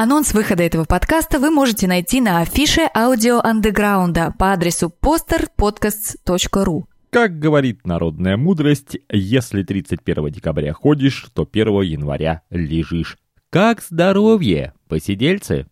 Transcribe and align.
Анонс 0.00 0.32
выхода 0.32 0.62
этого 0.62 0.84
подкаста 0.84 1.40
вы 1.40 1.50
можете 1.50 1.88
найти 1.88 2.20
на 2.20 2.38
афише 2.38 2.82
аудио 2.94 3.40
андеграунда 3.40 4.32
по 4.38 4.52
адресу 4.52 4.92
posterpodcasts.ru. 5.02 6.84
Как 7.10 7.40
говорит 7.40 7.84
народная 7.84 8.36
мудрость, 8.36 8.98
если 9.10 9.64
31 9.64 10.30
декабря 10.30 10.72
ходишь, 10.72 11.26
то 11.34 11.48
1 11.50 11.80
января 11.82 12.42
лежишь. 12.48 13.18
Как 13.50 13.82
здоровье, 13.82 14.72
посидельцы? 14.86 15.66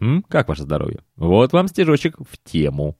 М? 0.00 0.22
Как 0.26 0.48
ваше 0.48 0.62
здоровье? 0.62 1.00
Вот 1.16 1.52
вам 1.52 1.68
стежочек 1.68 2.16
в 2.18 2.38
тему. 2.42 2.96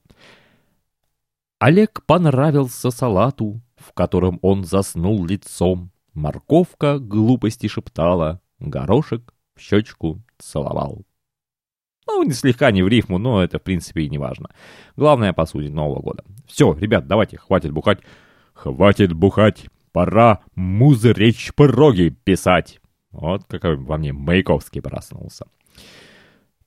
Олег 1.57 2.03
понравился 2.05 2.91
салату, 2.91 3.61
в 3.77 3.93
котором 3.93 4.37
он 4.43 4.63
заснул 4.63 5.25
лицом. 5.25 5.89
Морковка 6.13 6.99
глупости 6.99 7.65
шептала, 7.65 8.41
горошек 8.59 9.33
в 9.55 9.59
щечку 9.59 10.21
целовал. 10.47 11.03
Ну, 12.07 12.23
не 12.23 12.31
слегка 12.31 12.71
не 12.71 12.83
в 12.83 12.87
рифму, 12.87 13.17
но 13.17 13.43
это, 13.43 13.59
в 13.59 13.63
принципе, 13.63 14.03
и 14.03 14.09
не 14.09 14.17
важно. 14.17 14.49
Главное, 14.95 15.33
по 15.33 15.45
сути, 15.45 15.67
Нового 15.67 16.01
года. 16.01 16.23
Все, 16.47 16.73
ребят, 16.73 17.05
давайте, 17.07 17.37
хватит 17.37 17.71
бухать. 17.71 17.99
Хватит 18.53 19.13
бухать. 19.13 19.65
Пора 19.91 20.39
музречь 20.55 21.51
пороги 21.53 22.15
писать. 22.23 22.79
Вот 23.11 23.43
какой 23.47 23.75
во 23.75 23.97
мне 23.97 24.13
Маяковский 24.13 24.81
проснулся. 24.81 25.45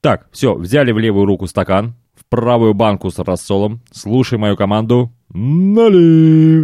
Так, 0.01 0.29
все, 0.33 0.55
взяли 0.55 0.93
в 0.93 0.99
левую 0.99 1.27
руку 1.27 1.47
стакан, 1.47 1.95
в 2.15 2.25
правую 2.27 2.75
банку 2.75 3.11
с 3.11 3.19
рассолом. 3.19 3.81
Слушай 3.93 4.39
мою 4.39 4.57
команду. 4.57 5.13
Наливай! 5.29 6.57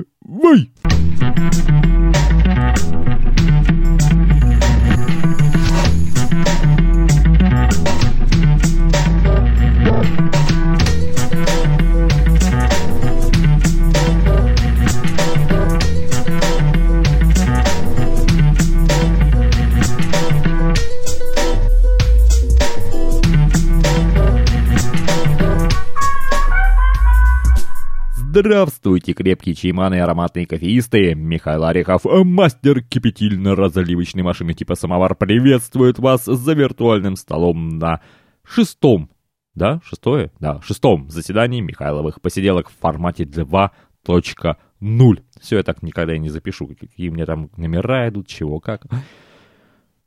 Здравствуйте, 28.38 29.14
крепкие 29.14 29.54
чайманы 29.54 29.94
и 29.94 29.98
ароматные 29.98 30.46
кофеисты! 30.46 31.14
Михаил 31.14 31.64
Орехов, 31.64 32.02
мастер 32.04 32.82
кипятильно-разливочной 32.82 34.22
машины 34.22 34.52
типа 34.52 34.74
самовар, 34.74 35.14
приветствует 35.14 35.98
вас 35.98 36.26
за 36.26 36.52
виртуальным 36.52 37.16
столом 37.16 37.78
на 37.78 38.02
шестом, 38.44 39.08
да, 39.54 39.80
шестое? 39.82 40.32
Да, 40.38 40.60
шестом 40.60 41.08
заседании 41.08 41.62
Михайловых 41.62 42.20
посиделок 42.20 42.68
в 42.68 42.78
формате 42.78 43.24
2.0. 43.24 45.22
Все 45.40 45.56
я 45.56 45.62
так 45.62 45.82
никогда 45.82 46.14
и 46.14 46.18
не 46.18 46.28
запишу, 46.28 46.66
какие 46.66 47.08
мне 47.08 47.24
там 47.24 47.48
номера 47.56 48.06
идут, 48.10 48.26
чего, 48.26 48.60
как. 48.60 48.84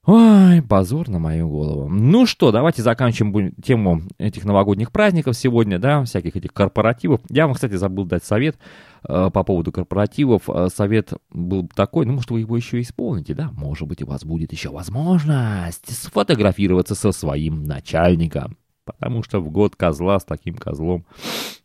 Ой, 0.05 0.61
позор 0.61 1.09
на 1.09 1.19
мою 1.19 1.49
голову. 1.49 1.89
Ну 1.89 2.25
что, 2.25 2.51
давайте 2.51 2.81
заканчиваем 2.81 3.53
тему 3.61 4.01
этих 4.17 4.45
новогодних 4.45 4.91
праздников 4.91 5.35
сегодня, 5.35 5.77
да, 5.77 6.03
всяких 6.03 6.35
этих 6.37 6.53
корпоративов. 6.53 7.19
Я 7.29 7.45
вам, 7.45 7.53
кстати, 7.53 7.73
забыл 7.73 8.05
дать 8.05 8.23
совет 8.23 8.57
э, 9.03 9.29
по 9.31 9.43
поводу 9.43 9.73
корпоративов. 9.73 10.49
Э, 10.49 10.69
совет 10.73 11.13
был 11.29 11.67
такой, 11.67 12.05
ну, 12.05 12.13
может, 12.13 12.31
вы 12.31 12.39
его 12.39 12.55
еще 12.55 12.79
исполните, 12.79 13.33
да? 13.33 13.51
Может 13.51 13.87
быть, 13.89 14.01
у 14.01 14.05
вас 14.05 14.23
будет 14.23 14.53
еще 14.53 14.69
возможность 14.69 15.91
сфотографироваться 15.91 16.95
со 16.95 17.11
своим 17.11 17.65
начальником. 17.65 18.57
Потому 18.85 19.21
что 19.21 19.41
в 19.41 19.51
год 19.51 19.75
козла 19.75 20.19
с 20.19 20.23
таким 20.23 20.55
козлом, 20.55 21.05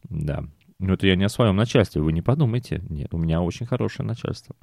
да. 0.02 0.44
Ну, 0.80 0.94
это 0.94 1.06
я 1.06 1.14
не 1.14 1.24
о 1.24 1.28
своем 1.28 1.54
начальстве, 1.54 2.02
вы 2.02 2.12
не 2.12 2.20
подумайте. 2.20 2.82
Нет, 2.90 3.14
у 3.14 3.16
меня 3.16 3.40
очень 3.40 3.64
хорошее 3.64 4.06
начальство. 4.06 4.56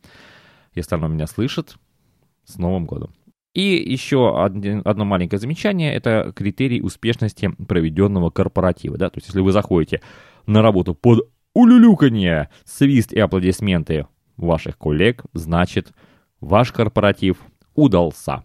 Если 0.75 0.93
оно 0.93 1.07
меня 1.07 1.25
слышит, 1.25 1.77
с 2.45 2.57
Новым 2.57 2.85
годом. 2.85 3.13
И 3.53 3.61
еще 3.61 4.41
один, 4.43 4.81
одно 4.85 5.03
маленькое 5.03 5.39
замечание, 5.39 5.93
это 5.93 6.31
критерий 6.35 6.81
успешности 6.81 7.51
проведенного 7.67 8.29
корпоратива. 8.29 8.97
Да? 8.97 9.09
То 9.09 9.17
есть, 9.17 9.27
если 9.27 9.41
вы 9.41 9.51
заходите 9.51 10.01
на 10.45 10.61
работу 10.61 10.95
под 10.95 11.29
улюлюканье, 11.53 12.49
свист 12.63 13.11
и 13.11 13.19
аплодисменты 13.19 14.07
ваших 14.37 14.77
коллег, 14.77 15.23
значит, 15.33 15.91
ваш 16.39 16.71
корпоратив 16.71 17.37
удался. 17.75 18.43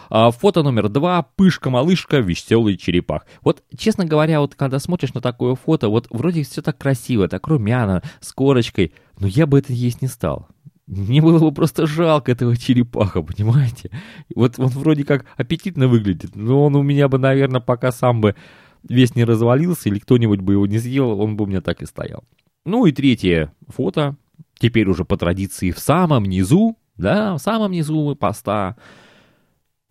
А, 0.09 0.31
фото 0.31 0.61
номер 0.61 0.89
два— 0.89 1.25
пышка-малышка, 1.37 2.17
веселый 2.17 2.75
черепах. 2.75 3.25
Вот, 3.43 3.63
честно 3.77 4.03
говоря, 4.03 4.41
вот 4.41 4.55
когда 4.55 4.79
смотришь 4.79 5.13
на 5.13 5.21
такое 5.21 5.55
фото, 5.55 5.87
вот 5.87 6.07
вроде 6.09 6.43
все 6.43 6.61
так 6.61 6.77
красиво, 6.77 7.29
так 7.29 7.47
румяно, 7.47 8.03
с 8.19 8.33
корочкой, 8.33 8.91
но 9.19 9.27
я 9.27 9.47
бы 9.47 9.59
это 9.59 9.71
есть 9.71 10.01
не 10.01 10.09
стал. 10.09 10.49
Мне 10.87 11.21
было 11.21 11.39
бы 11.39 11.51
просто 11.51 11.87
жалко 11.87 12.31
этого 12.31 12.55
черепаха, 12.55 13.21
понимаете? 13.23 13.89
Вот 14.35 14.59
он 14.59 14.67
вроде 14.67 15.03
как 15.03 15.25
аппетитно 15.35 15.87
выглядит, 15.87 16.35
но 16.35 16.65
он 16.65 16.75
у 16.75 16.83
меня 16.83 17.07
бы, 17.07 17.17
наверное, 17.17 17.59
пока 17.59 17.91
сам 17.91 18.21
бы 18.21 18.35
весь 18.83 19.15
не 19.15 19.23
развалился 19.23 19.89
или 19.89 19.97
кто-нибудь 19.97 20.41
бы 20.41 20.53
его 20.53 20.67
не 20.67 20.77
съел, 20.77 21.19
он 21.19 21.37
бы 21.37 21.45
у 21.45 21.47
меня 21.47 21.61
так 21.61 21.81
и 21.81 21.87
стоял. 21.87 22.23
Ну 22.65 22.85
и 22.85 22.91
третье 22.91 23.51
фото, 23.67 24.15
теперь 24.59 24.87
уже 24.87 25.05
по 25.05 25.17
традиции 25.17 25.71
в 25.71 25.79
самом 25.79 26.25
низу, 26.25 26.77
да, 26.97 27.33
в 27.33 27.39
самом 27.39 27.71
низу 27.71 28.15
поста. 28.15 28.77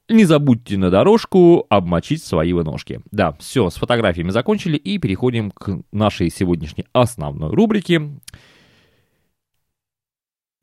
Не 0.08 0.26
забудьте 0.26 0.76
на 0.76 0.90
дорожку 0.90 1.66
обмочить 1.70 2.22
свои 2.22 2.52
ножки. 2.52 3.00
Да, 3.10 3.32
все, 3.40 3.70
с 3.70 3.74
фотографиями 3.74 4.30
закончили 4.30 4.76
и 4.76 4.98
переходим 4.98 5.50
к 5.50 5.80
нашей 5.90 6.30
сегодняшней 6.30 6.84
основной 6.92 7.52
рубрике– 7.52 8.10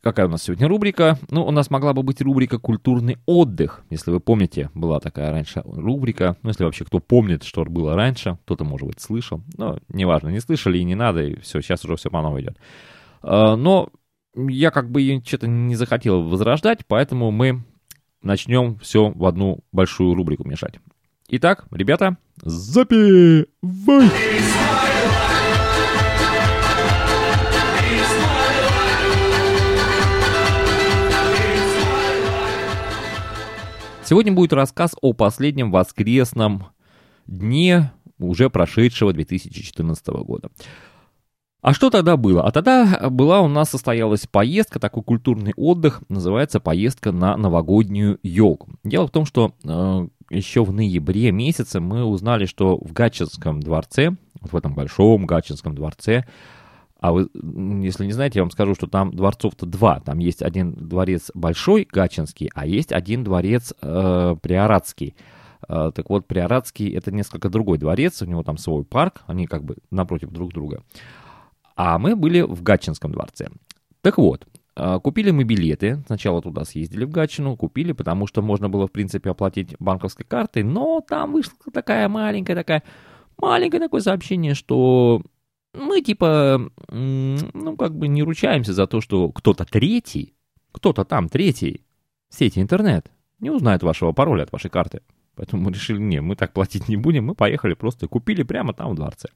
Какая 0.01 0.25
у 0.25 0.29
нас 0.29 0.41
сегодня 0.41 0.67
рубрика? 0.67 1.19
Ну, 1.29 1.45
у 1.45 1.51
нас 1.51 1.69
могла 1.69 1.93
бы 1.93 2.01
быть 2.01 2.21
рубрика 2.21 2.57
«Культурный 2.57 3.19
отдых». 3.27 3.83
Если 3.91 4.09
вы 4.09 4.19
помните, 4.19 4.71
была 4.73 4.99
такая 4.99 5.29
раньше 5.29 5.61
рубрика. 5.63 6.37
Ну, 6.41 6.49
если 6.49 6.63
вообще 6.63 6.85
кто 6.85 6.97
помнит, 6.97 7.43
что 7.43 7.63
было 7.65 7.95
раньше, 7.95 8.39
кто-то, 8.45 8.63
может 8.63 8.87
быть, 8.87 8.99
слышал. 8.99 9.43
Но 9.57 9.77
неважно, 9.89 10.29
не 10.29 10.39
слышали 10.39 10.79
и 10.79 10.83
не 10.83 10.95
надо, 10.95 11.21
и 11.21 11.39
все, 11.41 11.61
сейчас 11.61 11.85
уже 11.85 11.97
все 11.97 12.09
по 12.09 12.19
новой 12.23 12.41
идет. 12.41 12.57
А, 13.21 13.55
но 13.55 13.89
я 14.35 14.71
как 14.71 14.89
бы 14.89 15.21
что-то 15.23 15.47
не 15.47 15.75
захотел 15.75 16.23
возрождать, 16.23 16.79
поэтому 16.87 17.29
мы 17.29 17.63
начнем 18.23 18.79
все 18.79 19.11
в 19.11 19.23
одну 19.25 19.59
большую 19.71 20.15
рубрику 20.15 20.47
мешать. 20.47 20.79
Итак, 21.29 21.65
ребята, 21.69 22.17
запивай! 22.41 23.41
Сегодня 34.11 34.33
будет 34.33 34.51
рассказ 34.51 34.91
о 35.01 35.13
последнем 35.13 35.71
воскресном 35.71 36.65
дне 37.27 37.93
уже 38.19 38.49
прошедшего 38.49 39.13
2014 39.13 40.07
года. 40.07 40.49
А 41.61 41.71
что 41.71 41.89
тогда 41.89 42.17
было? 42.17 42.45
А 42.45 42.51
тогда 42.51 43.09
была 43.09 43.39
у 43.39 43.47
нас 43.47 43.69
состоялась 43.69 44.27
поездка, 44.27 44.81
такой 44.81 45.03
культурный 45.03 45.53
отдых, 45.55 46.01
называется 46.09 46.59
поездка 46.59 47.13
на 47.13 47.37
новогоднюю 47.37 48.19
елку. 48.21 48.67
Дело 48.83 49.07
в 49.07 49.11
том, 49.11 49.25
что 49.25 49.53
э, 49.63 50.07
еще 50.29 50.65
в 50.65 50.73
ноябре 50.73 51.31
месяце 51.31 51.79
мы 51.79 52.03
узнали, 52.03 52.45
что 52.47 52.75
в 52.79 52.91
Гатчинском 52.91 53.61
дворце, 53.61 54.17
вот 54.41 54.51
в 54.51 54.57
этом 54.57 54.73
большом 54.75 55.25
Гатчинском 55.25 55.73
дворце, 55.73 56.25
а 57.01 57.11
вы, 57.11 57.29
если 57.83 58.05
не 58.05 58.13
знаете, 58.13 58.39
я 58.39 58.43
вам 58.43 58.51
скажу, 58.51 58.75
что 58.75 58.87
там 58.87 59.11
дворцов-то 59.11 59.65
два. 59.65 59.99
Там 59.99 60.19
есть 60.19 60.41
один 60.41 60.73
дворец 60.73 61.31
большой, 61.33 61.87
Гачинский, 61.91 62.49
а 62.53 62.65
есть 62.65 62.91
один 62.93 63.23
дворец 63.23 63.73
э, 63.81 64.35
Приоратский. 64.41 65.15
Э, 65.67 65.91
так 65.93 66.09
вот, 66.09 66.27
Приоратский— 66.27 66.89
это 66.95 67.11
несколько 67.11 67.49
другой 67.49 67.79
дворец, 67.79 68.21
у 68.21 68.25
него 68.25 68.43
там 68.43 68.57
свой 68.57 68.85
парк, 68.85 69.23
они 69.25 69.47
как 69.47 69.63
бы 69.63 69.77
напротив 69.89 70.29
друг 70.29 70.53
друга. 70.53 70.83
А 71.75 71.97
мы 71.97 72.15
были 72.15 72.41
в 72.41 72.61
Гатчинском 72.61 73.11
дворце. 73.11 73.49
Так 74.01 74.19
вот, 74.19 74.45
А, 74.75 74.99
купили 74.99 75.31
мы 75.31 75.43
билеты, 75.43 76.01
сначала 76.07 76.41
туда 76.41 76.63
съездили 76.65 77.03
в 77.03 77.09
Гатчину, 77.11 77.57
купили, 77.57 77.91
потому 77.91 78.25
что 78.27 78.41
можно 78.41 78.69
было, 78.69 78.87
в 78.87 78.91
принципе, 78.91 79.31
оплатить 79.31 79.75
банковской 79.79 80.25
картой, 80.25 80.63
но 80.63 81.01
там 81.01 81.33
вышла 81.33 81.53
такая 81.73 82.07
маленькая 82.07 82.55
такая, 82.55 82.83
маленькое 83.37 83.81
такое 83.81 84.01
сообщение, 84.01 84.53
что 84.53 85.21
мы 85.73 86.01
типа, 86.01 86.69
ну, 86.89 87.77
как 87.77 87.95
бы 87.95 88.07
не 88.07 88.23
ручаемся 88.23 88.73
за 88.73 88.87
то, 88.87 89.01
что 89.01 89.31
кто-то 89.31 89.65
третий, 89.65 90.33
кто-то 90.71 91.05
там 91.05 91.29
третий 91.29 91.81
в 92.29 92.35
сети 92.35 92.59
интернет 92.59 93.11
не 93.39 93.49
узнает 93.49 93.83
вашего 93.83 94.11
пароля 94.11 94.43
от 94.43 94.51
вашей 94.51 94.69
карты. 94.69 95.01
Поэтому 95.35 95.63
мы 95.63 95.71
решили, 95.71 95.97
не, 95.97 96.21
мы 96.21 96.35
так 96.35 96.53
платить 96.53 96.89
не 96.89 96.97
будем, 96.97 97.25
мы 97.25 97.35
поехали 97.35 97.73
просто 97.73 98.07
купили 98.07 98.43
прямо 98.43 98.73
там 98.73 98.91
в 98.91 98.95
дворце. 98.95 99.29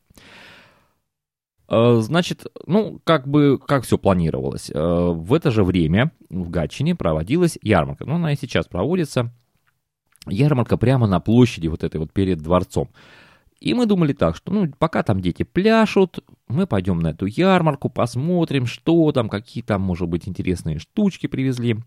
А, 1.67 1.99
значит, 2.01 2.45
ну, 2.67 2.99
как 3.03 3.27
бы, 3.27 3.57
как 3.57 3.83
все 3.83 3.97
планировалось. 3.97 4.69
А, 4.73 5.11
в 5.11 5.33
это 5.33 5.51
же 5.51 5.63
время 5.63 6.11
в 6.29 6.49
Гатчине 6.49 6.95
проводилась 6.95 7.57
ярмарка. 7.61 8.05
Ну, 8.05 8.15
она 8.15 8.33
и 8.33 8.37
сейчас 8.37 8.67
проводится. 8.67 9.31
Ярмарка 10.27 10.77
прямо 10.77 11.07
на 11.07 11.19
площади 11.19 11.67
вот 11.67 11.83
этой 11.83 11.97
вот 11.97 12.11
перед 12.11 12.39
дворцом. 12.39 12.89
И 13.59 13.73
мы 13.73 13.85
думали 13.85 14.13
так, 14.13 14.35
что 14.35 14.53
ну, 14.53 14.71
пока 14.77 15.01
там 15.03 15.21
дети 15.21 15.43
пляшут, 15.43 16.19
мы 16.47 16.67
пойдем 16.67 16.99
на 16.99 17.09
эту 17.09 17.25
ярмарку, 17.25 17.89
посмотрим, 17.89 18.65
что 18.65 19.11
там, 19.11 19.29
какие 19.29 19.63
там, 19.63 19.81
может 19.81 20.07
быть, 20.07 20.27
интересные 20.27 20.79
штучки 20.79 21.27
привезли. 21.27 21.77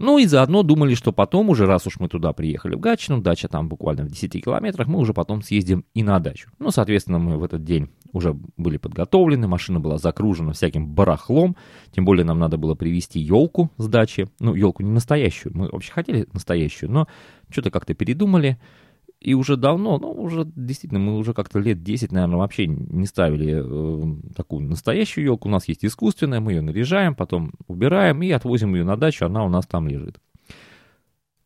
Ну 0.00 0.18
и 0.18 0.26
заодно 0.26 0.62
думали, 0.62 0.94
что 0.94 1.12
потом 1.12 1.50
уже, 1.50 1.66
раз 1.66 1.88
уж 1.88 1.98
мы 1.98 2.08
туда 2.08 2.32
приехали 2.32 2.76
в 2.76 2.80
Гатчину, 2.80 3.20
дача 3.20 3.48
там 3.48 3.68
буквально 3.68 4.04
в 4.04 4.08
10 4.08 4.44
километрах, 4.44 4.86
мы 4.86 5.00
уже 5.00 5.12
потом 5.12 5.42
съездим 5.42 5.84
и 5.92 6.04
на 6.04 6.20
дачу. 6.20 6.50
Ну, 6.60 6.70
соответственно, 6.70 7.18
мы 7.18 7.36
в 7.36 7.42
этот 7.42 7.64
день 7.64 7.90
уже 8.12 8.32
были 8.56 8.76
подготовлены, 8.76 9.48
машина 9.48 9.80
была 9.80 9.98
закружена 9.98 10.52
всяким 10.52 10.86
барахлом, 10.86 11.56
тем 11.90 12.04
более 12.04 12.24
нам 12.24 12.38
надо 12.38 12.58
было 12.58 12.76
привезти 12.76 13.18
елку 13.18 13.72
с 13.76 13.88
дачи. 13.88 14.28
Ну, 14.38 14.54
елку 14.54 14.84
не 14.84 14.92
настоящую, 14.92 15.56
мы 15.56 15.68
вообще 15.68 15.90
хотели 15.90 16.28
настоящую, 16.32 16.92
но 16.92 17.08
что-то 17.50 17.72
как-то 17.72 17.92
передумали. 17.94 18.56
И 19.20 19.34
уже 19.34 19.56
давно, 19.56 19.98
ну, 19.98 20.12
уже 20.12 20.44
действительно, 20.44 21.00
мы 21.00 21.16
уже 21.16 21.34
как-то 21.34 21.58
лет 21.58 21.82
10, 21.82 22.12
наверное, 22.12 22.36
вообще 22.36 22.68
не 22.68 23.04
ставили 23.06 23.60
э, 23.60 24.32
такую 24.36 24.68
настоящую 24.68 25.24
елку. 25.24 25.48
У 25.48 25.50
нас 25.50 25.66
есть 25.66 25.84
искусственная, 25.84 26.38
мы 26.38 26.52
ее 26.52 26.62
наряжаем, 26.62 27.16
потом 27.16 27.52
убираем 27.66 28.22
и 28.22 28.30
отвозим 28.30 28.74
ее 28.76 28.84
на 28.84 28.96
дачу, 28.96 29.26
она 29.26 29.44
у 29.44 29.48
нас 29.48 29.66
там 29.66 29.88
лежит. 29.88 30.20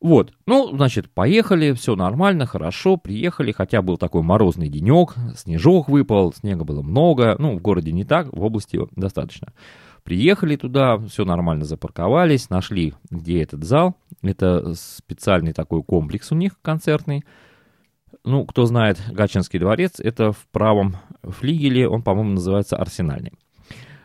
Вот, 0.02 0.32
ну, 0.46 0.76
значит, 0.76 1.08
поехали, 1.08 1.72
все 1.72 1.94
нормально, 1.94 2.44
хорошо, 2.44 2.96
приехали, 2.96 3.52
хотя 3.52 3.82
был 3.82 3.96
такой 3.96 4.22
морозный 4.22 4.68
денек, 4.68 5.14
снежок 5.36 5.88
выпал, 5.88 6.32
снега 6.32 6.64
было 6.64 6.82
много, 6.82 7.36
ну, 7.38 7.56
в 7.56 7.62
городе 7.62 7.92
не 7.92 8.04
так, 8.04 8.26
в 8.32 8.42
области 8.42 8.80
достаточно. 8.96 9.52
Приехали 10.02 10.56
туда, 10.56 10.98
все 10.98 11.24
нормально 11.24 11.64
запарковались, 11.64 12.50
нашли, 12.50 12.94
где 13.10 13.44
этот 13.44 13.62
зал, 13.62 13.94
это 14.22 14.74
специальный 14.74 15.52
такой 15.52 15.84
комплекс 15.84 16.32
у 16.32 16.34
них 16.34 16.60
концертный, 16.62 17.24
ну, 18.24 18.44
кто 18.46 18.66
знает 18.66 19.00
Гатчинский 19.10 19.58
дворец, 19.58 19.98
это 19.98 20.32
в 20.32 20.46
правом 20.52 20.96
флигеле, 21.22 21.88
он, 21.88 22.02
по-моему, 22.02 22.32
называется 22.32 22.76
Арсенальный. 22.76 23.32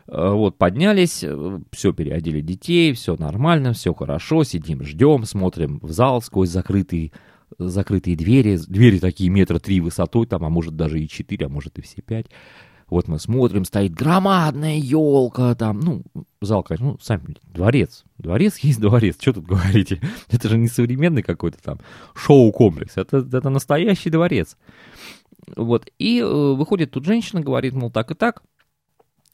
Э, 0.08 0.30
вот, 0.32 0.56
поднялись, 0.56 1.22
э, 1.22 1.60
все, 1.70 1.92
переодели 1.92 2.40
детей, 2.40 2.92
все 2.94 3.16
нормально, 3.16 3.74
все 3.74 3.94
хорошо, 3.94 4.42
сидим, 4.44 4.82
ждем, 4.82 5.24
смотрим 5.24 5.78
в 5.82 5.90
зал 5.92 6.22
сквозь 6.22 6.48
закрытые, 6.48 7.12
закрытые 7.58 8.16
двери, 8.16 8.56
двери 8.56 8.98
такие 8.98 9.30
метра 9.30 9.58
три 9.58 9.80
высотой, 9.80 10.26
там, 10.26 10.44
а 10.44 10.48
может 10.48 10.76
даже 10.76 11.00
и 11.00 11.08
четыре, 11.08 11.46
а 11.46 11.48
может 11.48 11.78
и 11.78 11.82
все 11.82 12.02
пять. 12.02 12.26
Вот 12.90 13.06
мы 13.06 13.18
смотрим, 13.18 13.64
стоит 13.64 13.92
громадная 13.92 14.76
елка 14.76 15.54
там, 15.54 15.80
ну, 15.80 16.02
зал, 16.40 16.62
конечно, 16.62 16.92
ну, 16.92 16.98
сами, 17.00 17.36
дворец. 17.42 18.04
Дворец 18.16 18.58
есть 18.62 18.80
дворец, 18.80 19.16
что 19.20 19.34
тут 19.34 19.46
говорите? 19.46 20.00
Это 20.30 20.48
же 20.48 20.56
не 20.56 20.68
современный 20.68 21.22
какой-то 21.22 21.62
там 21.62 21.80
шоу-комплекс, 22.14 22.96
это, 22.96 23.18
это 23.18 23.50
настоящий 23.50 24.10
дворец. 24.10 24.56
Вот, 25.56 25.88
и 25.98 26.20
э, 26.20 26.24
выходит 26.24 26.90
тут 26.90 27.04
женщина, 27.04 27.40
говорит, 27.40 27.74
мол, 27.74 27.90
так 27.90 28.10
и 28.10 28.14
так, 28.14 28.42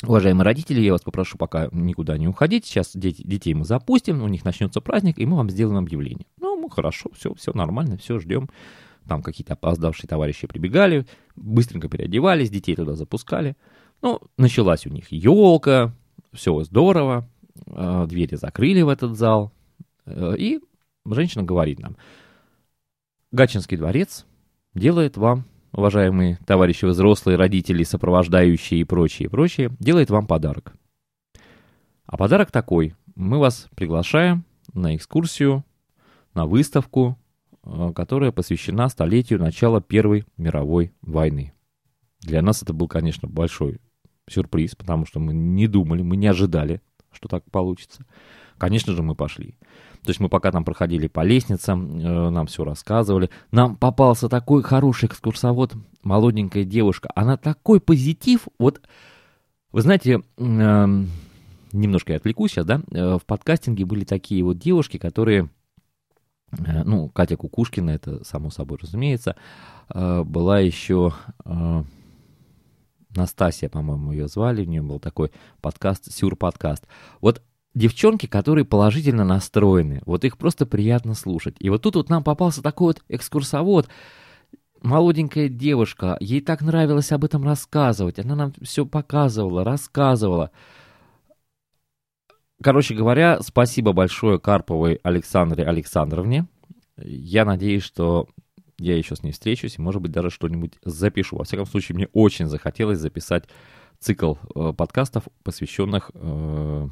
Уважаемые 0.06 0.44
родители, 0.44 0.80
я 0.80 0.92
вас 0.92 1.00
попрошу 1.00 1.38
пока 1.38 1.68
никуда 1.72 2.18
не 2.18 2.28
уходить. 2.28 2.66
Сейчас 2.66 2.90
дети, 2.94 3.22
детей 3.22 3.54
мы 3.54 3.64
запустим, 3.64 4.22
у 4.22 4.28
них 4.28 4.44
начнется 4.44 4.82
праздник, 4.82 5.18
и 5.18 5.24
мы 5.24 5.36
вам 5.36 5.48
сделаем 5.48 5.78
объявление. 5.78 6.26
Ну, 6.40 6.60
мы 6.60 6.68
хорошо, 6.68 7.10
все, 7.14 7.32
все 7.34 7.52
нормально, 7.54 7.96
все, 7.96 8.18
ждем. 8.18 8.50
Там 9.08 9.22
какие-то 9.22 9.54
опоздавшие 9.54 10.08
товарищи 10.08 10.46
прибегали, 10.46 11.06
быстренько 11.36 11.88
переодевались, 11.88 12.50
детей 12.50 12.74
туда 12.74 12.94
запускали. 12.94 13.56
Ну, 14.02 14.20
началась 14.36 14.86
у 14.86 14.90
них 14.90 15.12
елка, 15.12 15.94
все 16.32 16.62
здорово, 16.64 17.28
э, 17.66 18.06
двери 18.08 18.36
закрыли 18.36 18.82
в 18.82 18.88
этот 18.88 19.16
зал. 19.16 19.52
Э, 20.06 20.34
и 20.36 20.60
женщина 21.04 21.42
говорит 21.42 21.80
нам, 21.80 21.96
Гатчинский 23.32 23.76
дворец 23.76 24.26
делает 24.74 25.16
вам, 25.16 25.44
уважаемые 25.72 26.38
товарищи 26.46 26.84
взрослые, 26.84 27.36
родители, 27.36 27.82
сопровождающие 27.82 28.80
и 28.80 28.84
прочее, 28.84 29.28
прочее, 29.28 29.70
делает 29.80 30.10
вам 30.10 30.26
подарок. 30.26 30.74
А 32.06 32.16
подарок 32.16 32.50
такой. 32.50 32.94
Мы 33.16 33.38
вас 33.38 33.68
приглашаем 33.74 34.44
на 34.72 34.94
экскурсию, 34.96 35.64
на 36.32 36.46
выставку 36.46 37.18
которая 37.94 38.32
посвящена 38.32 38.88
столетию 38.88 39.40
начала 39.40 39.80
Первой 39.80 40.24
мировой 40.36 40.92
войны. 41.02 41.52
Для 42.20 42.42
нас 42.42 42.62
это 42.62 42.72
был, 42.72 42.88
конечно, 42.88 43.28
большой 43.28 43.80
сюрприз, 44.28 44.74
потому 44.74 45.06
что 45.06 45.20
мы 45.20 45.32
не 45.34 45.66
думали, 45.66 46.02
мы 46.02 46.16
не 46.16 46.26
ожидали, 46.26 46.80
что 47.12 47.28
так 47.28 47.44
получится. 47.50 48.04
Конечно 48.58 48.92
же, 48.92 49.02
мы 49.02 49.14
пошли. 49.14 49.56
То 50.02 50.10
есть 50.10 50.20
мы 50.20 50.28
пока 50.28 50.52
там 50.52 50.64
проходили 50.64 51.06
по 51.08 51.22
лестницам, 51.22 51.98
э, 51.98 52.30
нам 52.30 52.46
все 52.46 52.64
рассказывали. 52.64 53.30
Нам 53.50 53.76
попался 53.76 54.28
такой 54.28 54.62
хороший 54.62 55.06
экскурсовод, 55.06 55.74
молоденькая 56.02 56.64
девушка. 56.64 57.10
Она 57.14 57.36
такой 57.36 57.80
позитив. 57.80 58.46
Вот, 58.58 58.80
вы 59.72 59.80
знаете, 59.80 60.22
э, 60.36 61.04
немножко 61.72 62.12
я 62.12 62.18
отвлекусь 62.18 62.52
сейчас, 62.52 62.66
да? 62.66 62.82
Э, 62.92 63.18
в 63.18 63.26
подкастинге 63.26 63.84
были 63.84 64.04
такие 64.04 64.44
вот 64.44 64.58
девушки, 64.58 64.98
которые 64.98 65.44
Э, 65.44 65.48
ну, 66.84 67.08
Катя 67.08 67.36
Кукушкина, 67.36 67.90
это 67.90 68.24
само 68.24 68.50
собой 68.50 68.78
разумеется, 68.80 69.36
э, 69.88 70.22
была 70.22 70.60
еще 70.60 71.12
э, 71.44 71.84
Настасья, 73.16 73.68
по-моему, 73.68 74.12
ее 74.12 74.28
звали, 74.28 74.62
у 74.62 74.68
нее 74.68 74.82
был 74.82 74.98
такой 74.98 75.30
подкаст, 75.60 76.12
сюр-подкаст. 76.12 76.86
Вот 77.20 77.42
девчонки, 77.74 78.26
которые 78.26 78.64
положительно 78.64 79.24
настроены, 79.24 80.02
вот 80.06 80.24
их 80.24 80.38
просто 80.38 80.66
приятно 80.66 81.14
слушать. 81.14 81.56
И 81.58 81.70
вот 81.70 81.82
тут 81.82 81.96
вот 81.96 82.10
нам 82.10 82.22
попался 82.22 82.62
такой 82.62 82.88
вот 82.88 83.02
экскурсовод, 83.08 83.88
молоденькая 84.82 85.48
девушка, 85.48 86.16
ей 86.20 86.40
так 86.40 86.60
нравилось 86.60 87.12
об 87.12 87.24
этом 87.24 87.44
рассказывать, 87.44 88.18
она 88.18 88.34
нам 88.36 88.52
все 88.62 88.84
показывала, 88.84 89.64
рассказывала. 89.64 90.50
Короче 92.62 92.94
говоря, 92.94 93.40
спасибо 93.42 93.92
большое 93.92 94.38
Карповой 94.38 95.00
Александре 95.02 95.64
Александровне. 95.64 96.46
Я 96.96 97.44
надеюсь, 97.44 97.82
что 97.82 98.28
я 98.78 98.96
еще 98.96 99.16
с 99.16 99.22
ней 99.22 99.32
встречусь 99.32 99.76
и, 99.78 99.82
может 99.82 100.00
быть, 100.02 100.12
даже 100.12 100.30
что-нибудь 100.30 100.74
запишу. 100.84 101.36
Во 101.36 101.44
всяком 101.44 101.66
случае, 101.66 101.96
мне 101.96 102.08
очень 102.12 102.46
захотелось 102.46 102.98
записать 102.98 103.44
цикл 103.98 104.34
э, 104.54 104.72
подкастов, 104.76 105.24
посвященных, 105.42 106.10
э, 106.14 106.88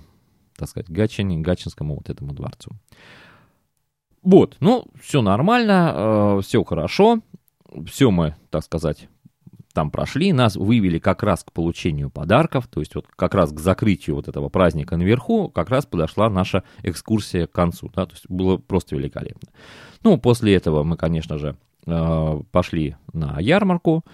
так 0.56 0.68
сказать, 0.68 0.90
Гатчине, 0.90 1.38
Гатчинскому 1.38 1.96
вот 1.96 2.10
этому 2.10 2.32
дворцу. 2.32 2.72
Вот, 4.22 4.56
ну, 4.60 4.86
все 5.00 5.20
нормально, 5.20 5.92
э, 5.94 6.40
все 6.42 6.62
хорошо, 6.64 7.20
все 7.86 8.10
мы, 8.10 8.36
так 8.50 8.62
сказать, 8.64 9.08
там 9.72 9.90
прошли, 9.90 10.32
нас 10.32 10.56
вывели 10.56 10.98
как 10.98 11.22
раз 11.22 11.44
к 11.44 11.52
получению 11.52 12.10
подарков, 12.10 12.66
то 12.68 12.80
есть 12.80 12.94
вот 12.94 13.06
как 13.16 13.34
раз 13.34 13.52
к 13.52 13.58
закрытию 13.60 14.16
вот 14.16 14.28
этого 14.28 14.48
праздника 14.48 14.96
наверху 14.96 15.48
как 15.48 15.70
раз 15.70 15.86
подошла 15.86 16.28
наша 16.30 16.62
экскурсия 16.82 17.46
к 17.46 17.52
концу, 17.52 17.90
да, 17.94 18.06
то 18.06 18.12
есть 18.12 18.28
было 18.28 18.56
просто 18.56 18.96
великолепно. 18.96 19.48
Ну, 20.02 20.18
после 20.18 20.54
этого 20.54 20.82
мы, 20.82 20.96
конечно 20.96 21.38
же, 21.38 21.56
э, 21.86 22.40
пошли 22.50 22.96
на 23.12 23.38
ярмарку, 23.40 24.04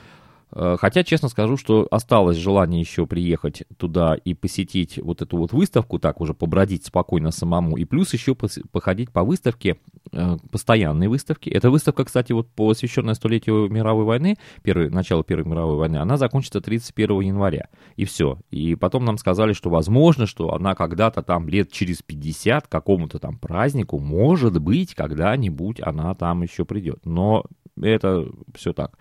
хотя, 0.51 1.05
честно 1.05 1.29
скажу, 1.29 1.57
что 1.57 1.87
осталось 1.91 2.37
желание 2.37 2.81
еще 2.81 3.07
приехать 3.07 3.65
туда 3.77 4.15
и 4.15 4.35
посетить 4.35 4.99
вот 4.99 5.23
эту 5.23 5.37
вот 5.37 5.53
выставку, 5.53 5.99
так 5.99 6.21
уже 6.21 6.35
побродить 6.35 6.87
спокойно 6.87 7.31
самому, 7.31 7.77
и 7.77 7.85
плюс 7.85 8.13
еще 8.15 8.35
походить 8.35 9.11
по 9.11 9.25
выставке, 9.25 9.79
э, 10.13 10.37
постоянной 10.51 11.09
выставке. 11.09 11.51
Эта 11.51 11.71
выставка, 11.71 12.05
кстати, 12.05 12.33
вот 12.33 12.49
посвященная 12.49 13.15
столетию 13.15 13.69
мировой 13.69 14.05
войны, 14.05 14.37
первой, 14.63 14.91
начало 14.91 15.23
Первой 15.23 15.45
мировой 15.45 15.77
войны, 15.77 15.97
она 15.97 16.17
закончится 16.17 16.61
31 16.61 17.21
января, 17.21 17.69
и 17.97 18.05
все. 18.05 18.39
И 18.51 18.75
потом 18.75 19.05
нам 19.05 19.19
сказали, 19.19 19.53
что 19.53 19.71
возможно, 19.71 20.27
что 20.27 20.55
она 20.55 20.75
когда-то 20.75 21.23
там 21.23 21.49
лет 21.49 21.71
через 21.71 22.03
50 22.03 22.67
какому-то 22.69 23.19
там 23.19 23.39
празднику, 23.39 23.99
может 23.99 24.61
быть, 24.61 24.95
когда-нибудь 24.95 25.81
она 25.83 26.15
там 26.15 26.43
еще 26.43 26.65
придет. 26.65 27.05
Но 27.05 27.45
это 27.77 28.27
все 28.55 28.73
так 28.73 28.97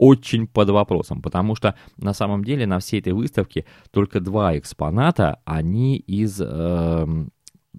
очень 0.00 0.46
под 0.46 0.70
вопросом, 0.70 1.20
потому 1.20 1.54
что 1.54 1.74
на 1.98 2.14
самом 2.14 2.42
деле 2.42 2.66
на 2.66 2.78
всей 2.78 3.00
этой 3.00 3.12
выставке 3.12 3.66
только 3.90 4.20
два 4.20 4.56
экспоната, 4.56 5.40
они 5.44 5.98
из 5.98 6.40
э, 6.40 7.06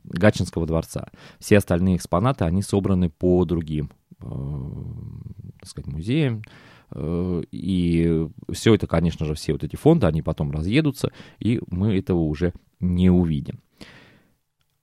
Гатчинского 0.03 0.67
дворца. 0.67 1.09
Все 1.39 1.57
остальные 1.57 1.95
экспонаты, 1.95 2.45
они 2.45 2.61
собраны 2.61 3.09
по 3.09 3.43
другим, 3.43 3.89
э, 4.21 4.25
так 5.61 5.67
сказать, 5.67 5.91
музеям. 5.91 6.43
Э, 6.91 7.41
и 7.51 8.27
все 8.51 8.75
это, 8.75 8.85
конечно 8.85 9.25
же, 9.25 9.33
все 9.33 9.53
вот 9.53 9.63
эти 9.63 9.75
фонды, 9.75 10.05
они 10.05 10.21
потом 10.21 10.51
разъедутся, 10.51 11.11
и 11.39 11.59
мы 11.71 11.97
этого 11.97 12.19
уже 12.19 12.53
не 12.79 13.09
увидим. 13.09 13.61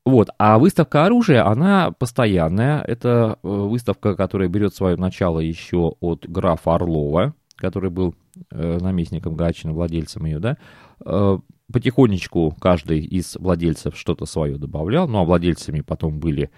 Вот, 0.08 0.30
а 0.38 0.58
выставка 0.58 1.04
оружия, 1.04 1.46
она 1.46 1.90
постоянная. 1.90 2.80
Это 2.80 3.38
э, 3.42 3.46
выставка, 3.46 4.16
которая 4.16 4.48
берет 4.48 4.74
свое 4.74 4.96
начало 4.96 5.38
еще 5.38 5.96
от 6.00 6.26
графа 6.26 6.76
Орлова, 6.76 7.34
который 7.56 7.90
был 7.90 8.14
э, 8.50 8.78
наместником 8.80 9.36
Гатчина, 9.36 9.74
владельцем 9.74 10.24
ее, 10.24 10.38
да. 10.38 10.56
Э, 11.04 11.36
потихонечку 11.70 12.56
каждый 12.58 13.00
из 13.00 13.36
владельцев 13.36 13.98
что-то 13.98 14.24
свое 14.24 14.56
добавлял. 14.56 15.06
Ну, 15.08 15.18
а 15.18 15.24
владельцами 15.24 15.82
потом 15.82 16.20
были, 16.20 16.50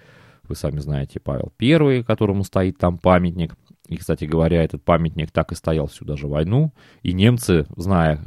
вы 0.43 0.55
сами 0.55 0.79
знаете, 0.79 1.19
Павел 1.19 1.51
I, 1.59 2.03
которому 2.03 2.45
стоит 2.45 2.77
там 2.77 2.99
памятник. 2.99 3.57
И, 3.89 3.97
кстати 3.97 4.23
говоря, 4.23 4.63
этот 4.63 4.81
памятник 4.85 5.31
так 5.31 5.51
и 5.51 5.55
стоял 5.55 5.87
всю 5.87 6.05
даже 6.05 6.29
войну. 6.29 6.71
И 7.01 7.11
немцы, 7.11 7.65
зная 7.75 8.25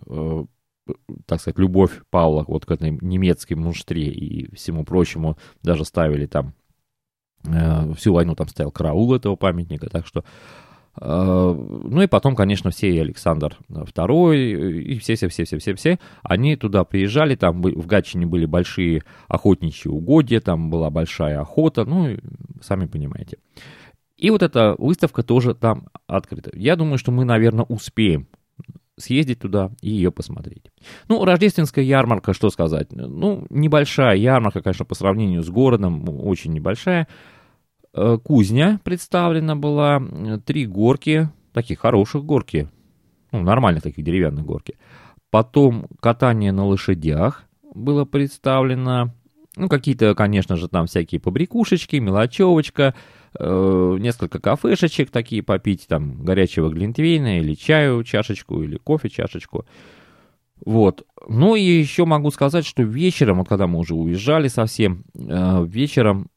так 1.27 1.41
сказать, 1.41 1.59
любовь 1.59 2.03
Павла 2.11 2.45
вот 2.47 2.67
к 2.67 2.71
этой 2.71 2.91
немецкой 2.91 3.55
муштре 3.55 4.09
и 4.09 4.55
всему 4.55 4.85
прочему, 4.85 5.37
даже 5.63 5.85
ставили 5.85 6.27
там, 6.27 6.55
э, 7.45 7.93
всю 7.95 8.13
войну 8.13 8.35
там 8.35 8.49
стоял 8.49 8.71
караул 8.71 9.15
этого 9.15 9.37
памятника, 9.37 9.89
так 9.89 10.07
что 10.07 10.25
э, 11.01 11.05
ну 11.05 12.03
и 12.03 12.07
потом, 12.07 12.37
конечно, 12.37 12.71
все 12.71 12.91
и 12.91 12.99
Александр 12.99 13.59
II, 13.69 14.37
и 14.37 14.99
все-все-все-все-все-все, 14.99 15.99
они 16.23 16.57
туда 16.57 16.85
приезжали, 16.85 17.35
там 17.37 17.63
в 17.63 17.87
Гатчине 17.87 18.27
были 18.27 18.47
большие 18.47 19.03
охотничьи 19.29 19.91
угодья, 19.91 20.41
там 20.41 20.71
была 20.71 20.91
большая 20.91 21.41
охота, 21.41 21.85
ну, 21.85 22.17
сами 22.61 22.87
понимаете. 22.87 23.39
И 24.17 24.31
вот 24.31 24.43
эта 24.43 24.77
выставка 24.79 25.23
тоже 25.23 25.55
там 25.55 25.89
открыта. 26.07 26.51
Я 26.55 26.77
думаю, 26.77 26.99
что 26.99 27.11
мы, 27.11 27.25
наверное, 27.25 27.65
успеем 27.65 28.29
съездить 28.97 29.41
туда 29.41 29.71
и 29.81 29.91
ее 29.91 30.13
посмотреть. 30.13 30.71
Ну, 31.09 31.25
рождественская 31.25 31.85
ярмарка, 31.85 32.33
что 32.33 32.51
сказать? 32.51 32.93
Ну, 32.93 33.47
небольшая 33.51 34.17
ярмарка, 34.17 34.63
конечно, 34.63 34.85
по 34.85 34.95
сравнению 34.95 35.43
с 35.43 35.49
городом, 35.49 36.05
очень 36.09 36.53
небольшая. 36.53 37.09
Э, 37.93 38.19
кузня 38.23 38.81
представлена 38.85 39.57
была, 39.57 40.03
три 40.45 40.67
горки, 40.67 41.29
таких 41.53 41.81
хороших 41.81 42.25
горки, 42.25 42.69
ну, 43.33 43.43
нормальных 43.43 43.83
таких 43.83 44.05
деревянных 44.05 44.45
горки. 44.45 44.77
Потом 45.31 45.87
катание 46.01 46.53
на 46.53 46.65
лошадях 46.65 47.45
было 47.75 48.05
представлено, 48.05 49.13
ну, 49.57 49.69
какие-то, 49.69 50.15
конечно 50.15 50.57
же, 50.57 50.69
там 50.69 50.87
всякие 50.87 51.21
побрякушечки, 51.21 51.97
мелочевочка, 51.97 52.95
э, 53.39 53.97
несколько 54.01 54.41
кафешечек 54.41 55.11
такие 55.11 55.43
попить, 55.43 55.87
там, 55.89 56.25
горячего 56.25 56.71
глинтвейна 56.71 57.41
или 57.41 57.55
чаю 57.55 58.03
чашечку, 58.05 58.63
или 58.63 58.77
кофе 58.77 59.09
чашечку. 59.09 59.67
Вот. 60.65 61.07
Ну 61.29 61.57
и 61.57 61.63
еще 61.63 62.05
могу 62.05 62.31
сказать, 62.31 62.65
что 62.65 62.83
вечером, 62.83 63.39
вот 63.39 63.49
когда 63.49 63.67
мы 63.67 63.79
уже 63.79 63.95
уезжали 63.95 64.49
совсем, 64.49 65.05
э, 65.15 65.65
вечером 65.67 66.29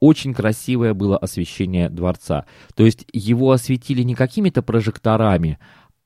очень 0.00 0.34
красивое 0.34 0.94
было 0.94 1.16
освещение 1.16 1.88
дворца. 1.88 2.46
То 2.74 2.84
есть 2.84 3.06
его 3.12 3.52
осветили 3.52 4.02
не 4.02 4.14
какими-то 4.14 4.62
прожекторами, 4.62 5.58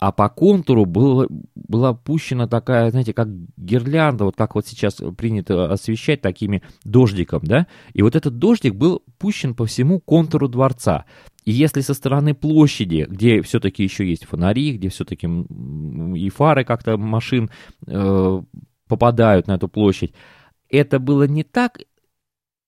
а 0.05 0.13
по 0.13 0.29
контуру 0.29 0.85
было, 0.85 1.27
была 1.55 1.95
пущена 1.95 2.47
такая, 2.47 2.91
знаете, 2.91 3.15
как 3.15 3.27
гирлянда, 3.57 4.27
вот 4.27 4.37
как 4.37 4.55
вот 4.55 4.67
сейчас 4.67 5.01
принято 5.17 5.73
освещать 5.73 6.21
такими 6.21 6.63
дождиком, 6.85 7.41
да, 7.43 7.69
и 7.95 8.03
вот 8.03 8.15
этот 8.15 8.39
дождик 8.39 8.75
был 8.75 9.03
пущен 9.17 9.55
по 9.55 9.65
всему 9.65 10.01
контуру 10.01 10.47
дворца. 10.47 11.07
И 11.47 11.53
если 11.53 11.81
со 11.81 11.95
стороны 11.95 12.35
площади, 12.35 13.07
где 13.09 13.41
все-таки 13.41 13.83
еще 13.83 14.07
есть 14.07 14.27
фонари, 14.27 14.77
где 14.77 14.91
все-таки 14.91 15.27
и 15.27 16.29
фары 16.29 16.65
как-то 16.65 16.99
машин 16.99 17.49
э, 17.87 18.43
попадают 18.87 19.47
на 19.47 19.53
эту 19.53 19.69
площадь, 19.69 20.13
это 20.69 20.99
было 20.99 21.27
не 21.27 21.45
так 21.45 21.79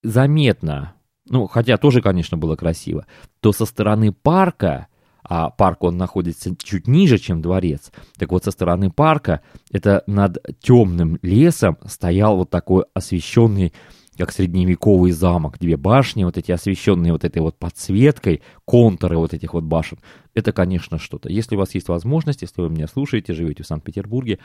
заметно, 0.03 0.95
ну, 1.29 1.47
хотя 1.49 1.77
тоже, 1.77 2.01
конечно, 2.01 2.39
было 2.39 2.57
красиво, 2.57 3.05
то 3.41 3.53
со 3.53 3.67
стороны 3.67 4.11
парка 4.11 4.87
а 5.29 5.51
парк 5.51 5.83
он 5.83 5.97
находится 5.97 6.55
чуть 6.57 6.87
ниже, 6.87 7.19
чем 7.19 7.43
дворец. 7.43 7.91
Так 8.17 8.31
вот, 8.31 8.45
со 8.45 8.51
стороны 8.51 8.91
парка, 8.91 9.41
это 9.73 10.05
над 10.07 10.39
темным 10.61 11.19
лесом 11.23 11.79
стоял 11.87 12.37
вот 12.37 12.51
такой 12.51 12.85
освещенный 12.95 13.73
как 14.17 14.33
средневековый 14.33 15.13
замок, 15.13 15.59
две 15.59 15.77
башни, 15.77 16.25
вот 16.25 16.39
эти 16.39 16.51
освещенные 16.51 17.13
вот 17.13 17.25
этой 17.25 17.43
вот 17.43 17.59
подсветкой, 17.59 18.41
контуры 18.65 19.19
вот 19.19 19.35
этих 19.35 19.53
вот 19.53 19.65
башен. 19.65 19.99
Это, 20.33 20.53
конечно, 20.53 20.99
что-то. 20.99 21.29
Если 21.29 21.55
у 21.55 21.59
вас 21.59 21.75
есть 21.75 21.89
возможность, 21.89 22.41
если 22.41 22.63
вы 22.63 22.71
меня 22.71 22.87
слушаете, 22.87 23.35
живете 23.35 23.63
в 23.63 23.67
Санкт-Петербурге, 23.67 24.39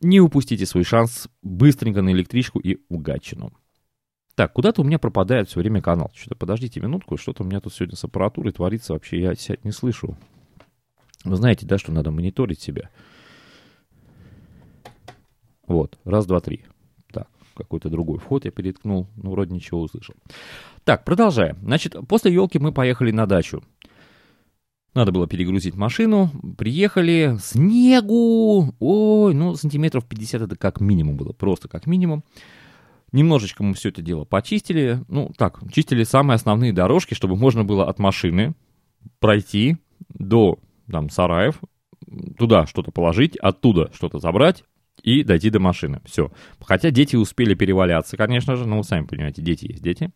не 0.00 0.20
упустите 0.20 0.66
свой 0.66 0.82
шанс 0.82 1.28
быстренько 1.42 2.02
на 2.02 2.10
электричку 2.10 2.58
и 2.58 2.78
в 2.88 2.98
Гатчину. 2.98 3.52
Так, 4.34 4.52
куда-то 4.52 4.80
у 4.80 4.84
меня 4.84 4.98
пропадает 4.98 5.48
все 5.48 5.60
время 5.60 5.82
канал. 5.82 6.10
Что-то 6.14 6.36
подождите 6.36 6.80
минутку, 6.80 7.16
что-то 7.16 7.42
у 7.42 7.46
меня 7.46 7.60
тут 7.60 7.74
сегодня 7.74 7.96
с 7.96 8.04
аппаратурой 8.04 8.52
творится, 8.52 8.92
вообще 8.92 9.20
я 9.20 9.34
себя 9.34 9.58
не 9.64 9.72
слышу. 9.72 10.16
Вы 11.24 11.36
знаете, 11.36 11.66
да, 11.66 11.78
что 11.78 11.92
надо 11.92 12.10
мониторить 12.10 12.60
себя. 12.60 12.90
Вот, 15.66 15.98
раз, 16.04 16.26
два, 16.26 16.40
три. 16.40 16.64
Так, 17.12 17.28
какой-то 17.54 17.90
другой 17.90 18.18
вход 18.18 18.44
я 18.44 18.50
переткнул, 18.50 19.06
ну, 19.16 19.30
вроде 19.30 19.54
ничего 19.54 19.82
услышал. 19.82 20.14
Так, 20.84 21.04
продолжаем. 21.04 21.58
Значит, 21.62 21.94
после 22.08 22.32
елки 22.32 22.58
мы 22.58 22.72
поехали 22.72 23.10
на 23.10 23.26
дачу. 23.26 23.62
Надо 24.94 25.12
было 25.12 25.28
перегрузить 25.28 25.76
машину, 25.76 26.30
приехали, 26.58 27.36
снегу, 27.40 28.74
ой, 28.80 29.34
ну, 29.34 29.54
сантиметров 29.54 30.04
50 30.04 30.42
это 30.42 30.56
как 30.56 30.80
минимум 30.80 31.16
было, 31.16 31.32
просто 31.32 31.68
как 31.68 31.86
минимум. 31.86 32.24
Немножечко 33.12 33.62
мы 33.62 33.74
все 33.74 33.88
это 33.88 34.02
дело 34.02 34.24
почистили. 34.24 35.04
Ну, 35.08 35.32
так, 35.36 35.60
чистили 35.72 36.04
самые 36.04 36.36
основные 36.36 36.72
дорожки, 36.72 37.14
чтобы 37.14 37.36
можно 37.36 37.64
было 37.64 37.88
от 37.88 37.98
машины 37.98 38.54
пройти 39.18 39.76
до 40.08 40.58
там, 40.90 41.10
сараев, 41.10 41.60
туда 42.38 42.66
что-то 42.66 42.90
положить, 42.92 43.36
оттуда 43.36 43.90
что-то 43.92 44.18
забрать 44.18 44.64
и 45.02 45.24
дойти 45.24 45.50
до 45.50 45.60
машины. 45.60 46.00
Все. 46.04 46.30
Хотя 46.60 46.90
дети 46.90 47.16
успели 47.16 47.54
переваляться, 47.54 48.16
конечно 48.16 48.56
же. 48.56 48.66
Ну, 48.66 48.78
вы 48.78 48.84
сами 48.84 49.06
понимаете, 49.06 49.42
дети 49.42 49.66
есть 49.66 49.82
дети. 49.82 50.12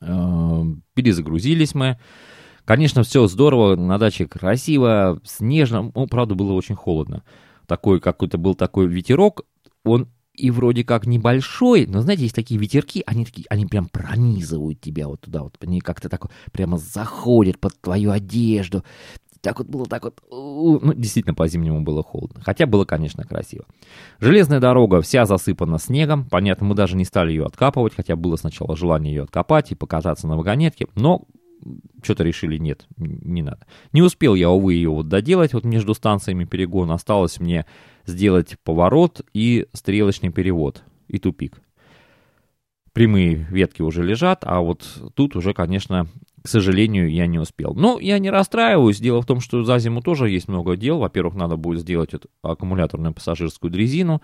Эм, 0.00 0.82
перезагрузились 0.94 1.74
мы. 1.74 1.98
Конечно, 2.64 3.02
все 3.02 3.26
здорово, 3.26 3.76
на 3.76 3.98
даче 3.98 4.26
красиво, 4.26 5.20
снежно. 5.24 5.90
Ну, 5.94 6.06
правда, 6.06 6.34
было 6.34 6.52
очень 6.52 6.74
холодно. 6.74 7.24
Такой 7.66 8.00
какой-то 8.00 8.36
был 8.36 8.54
такой 8.54 8.86
ветерок. 8.86 9.42
Он 9.84 10.08
и 10.38 10.50
вроде 10.50 10.84
как 10.84 11.06
небольшой, 11.06 11.86
но, 11.86 12.00
знаете, 12.00 12.22
есть 12.22 12.34
такие 12.34 12.60
ветерки, 12.60 13.02
они 13.06 13.24
такие, 13.24 13.46
они 13.50 13.66
прям 13.66 13.88
пронизывают 13.88 14.80
тебя 14.80 15.08
вот 15.08 15.20
туда, 15.20 15.42
вот 15.42 15.56
они 15.60 15.80
как-то 15.80 16.08
так 16.08 16.26
прямо 16.52 16.78
заходят 16.78 17.58
под 17.58 17.80
твою 17.80 18.12
одежду. 18.12 18.84
Так 19.40 19.58
вот 19.58 19.68
было 19.68 19.86
так 19.86 20.02
вот, 20.02 20.20
ну, 20.30 20.92
действительно, 20.94 21.34
по-зимнему 21.34 21.82
было 21.82 22.02
холодно. 22.02 22.40
Хотя 22.44 22.66
было, 22.66 22.84
конечно, 22.84 23.24
красиво. 23.24 23.66
Железная 24.18 24.58
дорога 24.58 25.00
вся 25.00 25.26
засыпана 25.26 25.78
снегом. 25.78 26.28
Понятно, 26.28 26.66
мы 26.66 26.74
даже 26.74 26.96
не 26.96 27.04
стали 27.04 27.30
ее 27.30 27.46
откапывать, 27.46 27.94
хотя 27.94 28.16
было 28.16 28.36
сначала 28.36 28.76
желание 28.76 29.14
ее 29.14 29.22
откопать 29.22 29.70
и 29.70 29.76
покататься 29.76 30.26
на 30.26 30.36
вагонетке. 30.36 30.86
Но 30.96 31.22
что-то 32.02 32.24
решили, 32.24 32.58
нет, 32.58 32.86
не 32.96 33.42
надо. 33.42 33.66
Не 33.92 34.02
успел 34.02 34.34
я, 34.34 34.50
увы, 34.50 34.74
ее 34.74 34.90
вот 34.90 35.08
доделать 35.08 35.52
вот 35.52 35.64
между 35.64 35.94
станциями 35.94 36.44
перегона. 36.44 36.94
Осталось 36.94 37.40
мне 37.40 37.66
сделать 38.06 38.56
поворот 38.64 39.22
и 39.34 39.66
стрелочный 39.72 40.30
перевод, 40.30 40.82
и 41.08 41.18
тупик. 41.18 41.60
Прямые 42.92 43.46
ветки 43.50 43.82
уже 43.82 44.02
лежат, 44.02 44.40
а 44.42 44.60
вот 44.60 44.84
тут 45.14 45.36
уже, 45.36 45.54
конечно, 45.54 46.08
к 46.42 46.48
сожалению, 46.48 47.10
я 47.10 47.26
не 47.26 47.38
успел. 47.38 47.74
Но 47.74 47.98
я 48.00 48.18
не 48.18 48.30
расстраиваюсь. 48.30 48.98
Дело 48.98 49.22
в 49.22 49.26
том, 49.26 49.40
что 49.40 49.62
за 49.64 49.78
зиму 49.78 50.02
тоже 50.02 50.30
есть 50.30 50.48
много 50.48 50.76
дел. 50.76 50.98
Во-первых, 50.98 51.34
надо 51.34 51.56
будет 51.56 51.80
сделать 51.80 52.14
эту 52.14 52.28
аккумуляторную 52.42 53.12
пассажирскую 53.12 53.70
дрезину, 53.70 54.22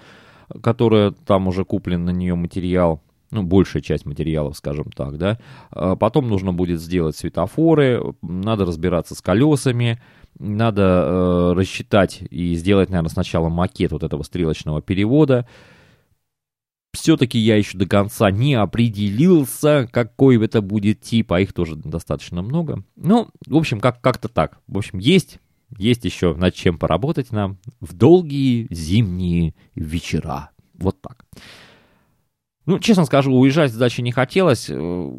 которая 0.62 1.10
там 1.10 1.48
уже 1.48 1.64
куплен 1.64 2.04
на 2.04 2.10
нее 2.10 2.34
материал 2.34 3.02
ну, 3.34 3.42
большая 3.42 3.82
часть 3.82 4.06
материалов, 4.06 4.56
скажем 4.56 4.90
так, 4.92 5.18
да. 5.18 5.38
А 5.70 5.96
потом 5.96 6.28
нужно 6.28 6.52
будет 6.52 6.80
сделать 6.80 7.16
светофоры, 7.16 8.02
надо 8.22 8.64
разбираться 8.64 9.14
с 9.14 9.20
колесами, 9.20 10.00
надо 10.38 10.82
э, 10.82 11.52
рассчитать 11.54 12.22
и 12.30 12.54
сделать, 12.54 12.90
наверное, 12.90 13.10
сначала 13.10 13.48
макет 13.48 13.92
вот 13.92 14.02
этого 14.02 14.22
стрелочного 14.22 14.80
перевода. 14.82 15.46
все-таки 16.92 17.38
я 17.38 17.56
еще 17.56 17.76
до 17.76 17.86
конца 17.86 18.30
не 18.30 18.54
определился, 18.54 19.88
какой 19.92 20.42
это 20.42 20.62
будет 20.62 21.00
тип, 21.00 21.32
а 21.32 21.40
их 21.40 21.52
тоже 21.52 21.74
достаточно 21.76 22.40
много. 22.40 22.84
Ну, 22.96 23.28
в 23.46 23.56
общем, 23.56 23.80
как- 23.80 24.00
как-то 24.00 24.28
так. 24.28 24.60
В 24.68 24.78
общем, 24.78 24.98
есть, 25.00 25.38
есть 25.76 26.04
еще 26.04 26.34
над 26.34 26.54
чем 26.54 26.78
поработать 26.78 27.32
нам 27.32 27.58
в 27.80 27.94
долгие 27.94 28.68
зимние 28.70 29.54
вечера. 29.74 30.50
Вот 30.74 31.00
так. 31.00 31.24
Ну, 32.66 32.78
честно 32.78 33.04
скажу, 33.04 33.32
уезжать 33.32 33.72
с 33.72 33.76
дачи 33.76 34.00
не 34.00 34.12
хотелось. 34.12 34.66
Э, 34.70 35.10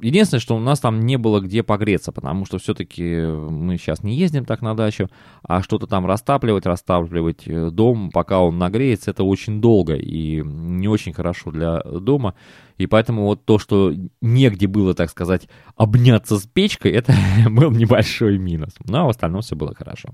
Единственное, 0.00 0.40
что 0.40 0.56
у 0.56 0.60
нас 0.60 0.78
там 0.78 1.00
не 1.00 1.16
было 1.16 1.40
где 1.40 1.62
погреться, 1.62 2.12
потому 2.12 2.44
что 2.44 2.58
все-таки 2.58 3.20
мы 3.20 3.78
сейчас 3.78 4.04
не 4.04 4.16
ездим 4.16 4.44
так 4.44 4.62
на 4.62 4.76
дачу, 4.76 5.08
а 5.42 5.62
что-то 5.62 5.86
там 5.88 6.06
растапливать, 6.06 6.66
растапливать 6.66 7.48
э, 7.48 7.70
дом, 7.70 8.10
пока 8.12 8.38
он 8.40 8.58
нагреется, 8.58 9.10
это 9.10 9.24
очень 9.24 9.60
долго 9.60 9.96
и 9.96 10.42
не 10.44 10.86
очень 10.86 11.12
хорошо 11.12 11.50
для 11.50 11.80
дома. 11.80 12.34
И 12.76 12.86
поэтому 12.86 13.24
вот 13.24 13.44
то, 13.44 13.58
что 13.58 13.92
негде 14.20 14.68
было, 14.68 14.94
так 14.94 15.10
сказать, 15.10 15.48
обняться 15.74 16.38
с 16.38 16.46
печкой, 16.46 16.92
это 16.92 17.12
был 17.50 17.72
небольшой 17.72 18.38
минус. 18.38 18.74
Но 18.84 19.06
в 19.06 19.10
остальном 19.10 19.40
все 19.42 19.56
было 19.56 19.74
хорошо. 19.74 20.10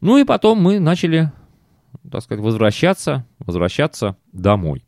Ну 0.00 0.18
и 0.18 0.24
потом 0.24 0.62
мы 0.62 0.78
начали, 0.78 1.32
так 2.10 2.22
сказать, 2.22 2.42
возвращаться, 2.42 3.26
возвращаться 3.38 4.16
домой. 4.32 4.86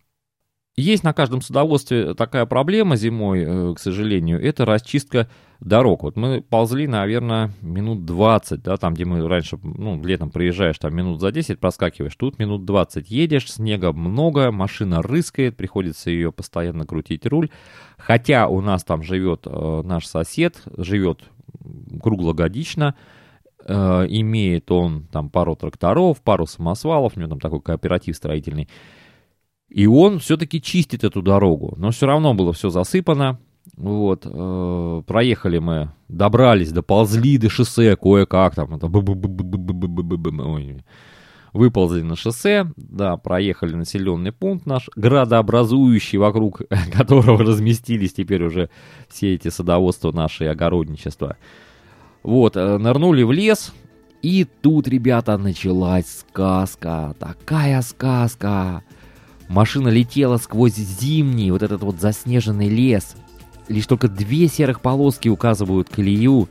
Есть 0.78 1.02
на 1.02 1.12
каждом 1.12 1.40
садоводстве 1.40 2.14
такая 2.14 2.46
проблема 2.46 2.94
зимой, 2.94 3.42
э, 3.42 3.74
к 3.74 3.80
сожалению, 3.80 4.40
это 4.40 4.64
расчистка 4.64 5.28
дорог. 5.58 6.04
Вот 6.04 6.16
мы 6.16 6.40
ползли, 6.40 6.86
наверное, 6.86 7.50
минут 7.62 8.04
20, 8.04 8.62
да, 8.62 8.76
там, 8.76 8.94
где 8.94 9.04
мы 9.04 9.26
раньше, 9.26 9.58
ну, 9.60 10.00
летом 10.04 10.30
приезжаешь, 10.30 10.78
там 10.78 10.94
минут 10.94 11.20
за 11.20 11.32
10 11.32 11.58
проскакиваешь, 11.58 12.14
тут 12.14 12.38
минут 12.38 12.64
20 12.64 13.10
едешь, 13.10 13.50
снега 13.50 13.92
много, 13.92 14.52
машина 14.52 15.02
рыскает, 15.02 15.56
приходится 15.56 16.10
ее 16.10 16.30
постоянно 16.30 16.86
крутить 16.86 17.26
руль. 17.26 17.50
Хотя 17.96 18.46
у 18.46 18.60
нас 18.60 18.84
там 18.84 19.02
живет 19.02 19.46
э, 19.46 19.82
наш 19.84 20.06
сосед, 20.06 20.62
живет 20.76 21.24
круглогодично, 22.00 22.94
Э, 23.70 24.06
имеет 24.08 24.70
он 24.70 25.06
там 25.12 25.28
пару 25.28 25.54
тракторов, 25.54 26.22
пару 26.22 26.46
самосвалов, 26.46 27.12
у 27.16 27.20
него 27.20 27.28
там 27.28 27.38
такой 27.38 27.60
кооператив 27.60 28.16
строительный. 28.16 28.66
И 29.68 29.86
он 29.86 30.20
все-таки 30.20 30.62
чистит 30.62 31.04
эту 31.04 31.20
дорогу, 31.20 31.74
но 31.76 31.90
все 31.90 32.06
равно 32.06 32.32
было 32.32 32.54
все 32.54 32.70
засыпано. 32.70 33.38
Вот, 33.76 34.22
э, 34.24 35.02
проехали 35.06 35.58
мы, 35.58 35.90
добрались, 36.08 36.72
доползли 36.72 37.36
до 37.36 37.50
шоссе 37.50 37.94
кое-как, 37.96 38.54
там, 38.54 38.80
выползли 41.52 42.00
на 42.00 42.16
шоссе, 42.16 42.72
да, 42.76 43.18
проехали 43.18 43.74
населенный 43.74 44.32
пункт 44.32 44.64
наш, 44.64 44.88
градообразующий, 44.96 46.16
вокруг 46.16 46.62
которого 46.96 47.44
разместились 47.44 48.14
теперь 48.14 48.44
уже 48.44 48.70
все 49.10 49.34
эти 49.34 49.48
садоводства 49.48 50.10
наши 50.10 50.44
и 50.44 50.46
огородничества. 50.46 51.36
огородничества. 51.36 51.67
Вот, 52.28 52.58
э, 52.58 52.76
нырнули 52.76 53.22
в 53.22 53.32
лес, 53.32 53.72
и 54.20 54.44
тут, 54.44 54.86
ребята, 54.86 55.38
началась 55.38 56.04
сказка. 56.20 57.16
Такая 57.18 57.80
сказка. 57.80 58.82
Машина 59.48 59.88
летела 59.88 60.36
сквозь 60.36 60.74
зимний, 60.74 61.50
вот 61.50 61.62
этот 61.62 61.82
вот 61.82 61.98
заснеженный 61.98 62.68
лес. 62.68 63.14
Лишь 63.68 63.86
только 63.86 64.08
две 64.08 64.46
серых 64.46 64.82
полоски 64.82 65.30
указывают 65.30 65.88
колею. 65.88 66.50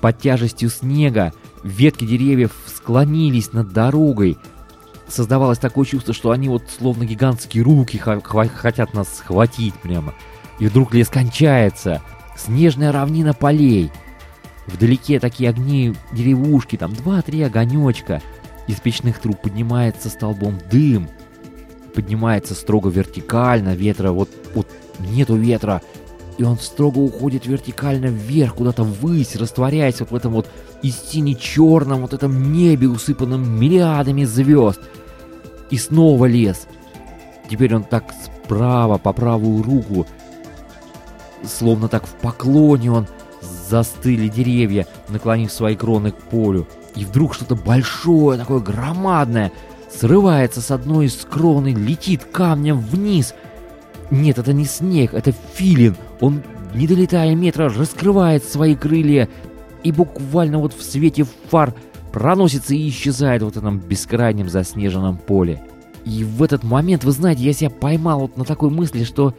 Под 0.00 0.18
тяжестью 0.18 0.68
снега 0.68 1.32
ветки 1.62 2.04
деревьев 2.04 2.50
склонились 2.66 3.52
над 3.52 3.72
дорогой. 3.72 4.36
Создавалось 5.06 5.58
такое 5.58 5.84
чувство, 5.84 6.12
что 6.12 6.32
они 6.32 6.48
вот 6.48 6.64
словно 6.76 7.04
гигантские 7.04 7.62
руки 7.62 7.98
хотят 7.98 8.94
нас 8.94 9.18
схватить 9.18 9.74
прямо. 9.74 10.12
И 10.58 10.66
вдруг 10.66 10.92
лес 10.92 11.08
кончается. 11.08 12.02
Снежная 12.36 12.90
равнина 12.90 13.32
полей. 13.32 13.92
Вдалеке 14.66 15.18
такие 15.18 15.50
огни 15.50 15.94
деревушки, 16.12 16.76
там 16.76 16.92
два-три 16.94 17.42
огонечка. 17.42 18.22
Из 18.68 18.80
печных 18.80 19.18
труб 19.18 19.40
поднимается 19.40 20.08
столбом 20.08 20.58
дым. 20.70 21.08
Поднимается 21.94 22.54
строго 22.54 22.88
вертикально, 22.88 23.74
ветра 23.74 24.12
вот, 24.12 24.30
вот 24.54 24.68
нету 25.00 25.36
ветра. 25.36 25.82
И 26.38 26.44
он 26.44 26.58
строго 26.58 26.98
уходит 26.98 27.46
вертикально 27.46 28.06
вверх, 28.06 28.54
куда-то 28.54 28.84
ввысь, 28.84 29.36
растворяясь 29.36 30.00
вот 30.00 30.10
в 30.12 30.16
этом 30.16 30.32
вот 30.32 30.48
истине 30.82 31.34
черном, 31.34 32.00
вот 32.00 32.14
этом 32.14 32.52
небе, 32.52 32.88
усыпанном 32.88 33.60
миллиардами 33.60 34.24
звезд. 34.24 34.80
И 35.70 35.76
снова 35.76 36.26
лес. 36.26 36.66
Теперь 37.50 37.74
он 37.74 37.84
так 37.84 38.14
справа, 38.24 38.96
по 38.98 39.12
правую 39.12 39.62
руку, 39.62 40.06
словно 41.44 41.88
так 41.88 42.06
в 42.06 42.14
поклоне 42.14 42.92
он 42.92 43.06
застыли 43.72 44.28
деревья, 44.28 44.86
наклонив 45.08 45.50
свои 45.50 45.76
кроны 45.76 46.10
к 46.10 46.16
полю. 46.16 46.68
И 46.94 47.06
вдруг 47.06 47.34
что-то 47.34 47.56
большое, 47.56 48.38
такое 48.38 48.60
громадное, 48.60 49.50
срывается 49.90 50.60
с 50.60 50.70
одной 50.70 51.06
из 51.06 51.14
крон 51.28 51.66
и 51.66 51.74
летит 51.74 52.24
камнем 52.24 52.80
вниз. 52.80 53.34
Нет, 54.10 54.38
это 54.38 54.52
не 54.52 54.66
снег, 54.66 55.14
это 55.14 55.32
филин. 55.54 55.96
Он, 56.20 56.42
не 56.74 56.86
долетая 56.86 57.34
метра, 57.34 57.70
раскрывает 57.70 58.44
свои 58.44 58.76
крылья 58.76 59.26
и 59.82 59.90
буквально 59.90 60.58
вот 60.58 60.74
в 60.74 60.82
свете 60.82 61.24
фар 61.48 61.74
проносится 62.12 62.74
и 62.74 62.88
исчезает 62.90 63.42
вот 63.42 63.54
в 63.54 63.58
этом 63.58 63.78
бескрайнем 63.78 64.50
заснеженном 64.50 65.16
поле. 65.16 65.62
И 66.04 66.24
в 66.24 66.42
этот 66.42 66.62
момент, 66.62 67.04
вы 67.04 67.12
знаете, 67.12 67.42
я 67.42 67.54
себя 67.54 67.70
поймал 67.70 68.20
вот 68.20 68.36
на 68.36 68.44
такой 68.44 68.68
мысли, 68.68 69.04
что 69.04 69.34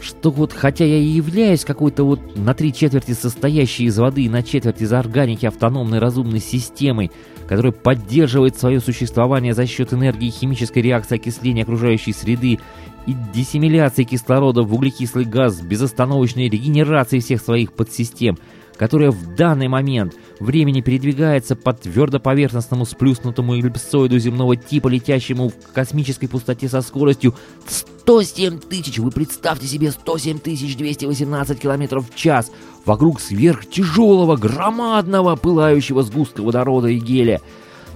что 0.00 0.30
вот 0.30 0.52
хотя 0.52 0.84
я 0.84 0.98
и 0.98 1.04
являюсь 1.04 1.64
какой-то 1.64 2.04
вот 2.04 2.36
на 2.36 2.54
три 2.54 2.72
четверти 2.72 3.12
состоящей 3.12 3.84
из 3.84 3.98
воды 3.98 4.22
и 4.24 4.28
на 4.28 4.42
четверть 4.42 4.82
из 4.82 4.92
органики 4.92 5.46
автономной 5.46 5.98
разумной 5.98 6.40
системой, 6.40 7.10
которая 7.46 7.72
поддерживает 7.72 8.56
свое 8.56 8.80
существование 8.80 9.54
за 9.54 9.66
счет 9.66 9.92
энергии 9.92 10.30
химической 10.30 10.80
реакции 10.80 11.16
окисления 11.16 11.62
окружающей 11.62 12.12
среды 12.12 12.58
и 13.06 13.14
диссимиляции 13.34 14.04
кислорода 14.04 14.62
в 14.62 14.74
углекислый 14.74 15.24
газ, 15.24 15.60
безостановочной 15.60 16.48
регенерации 16.48 17.18
всех 17.18 17.40
своих 17.40 17.72
подсистем, 17.72 18.38
которая 18.76 19.10
в 19.10 19.34
данный 19.34 19.68
момент 19.68 20.14
времени 20.40 20.80
передвигается 20.80 21.56
по 21.56 21.72
твердоповерхностному 21.72 22.84
сплюснутому 22.84 23.56
эллипсоиду 23.56 24.18
земного 24.18 24.56
типа, 24.56 24.88
летящему 24.88 25.50
в 25.50 25.72
космической 25.72 26.26
пустоте 26.26 26.68
со 26.68 26.80
скоростью 26.82 27.34
107 27.66 28.58
тысяч, 28.58 28.98
вы 28.98 29.10
представьте 29.10 29.66
себе 29.66 29.90
107 29.90 30.38
тысяч 30.38 30.76
218 30.76 31.58
километров 31.58 32.10
в 32.10 32.14
час, 32.14 32.50
вокруг 32.84 33.20
сверхтяжелого, 33.20 34.36
громадного, 34.36 35.36
пылающего 35.36 36.02
сгустка 36.02 36.42
водорода 36.42 36.88
и 36.88 36.98
гелия, 36.98 37.40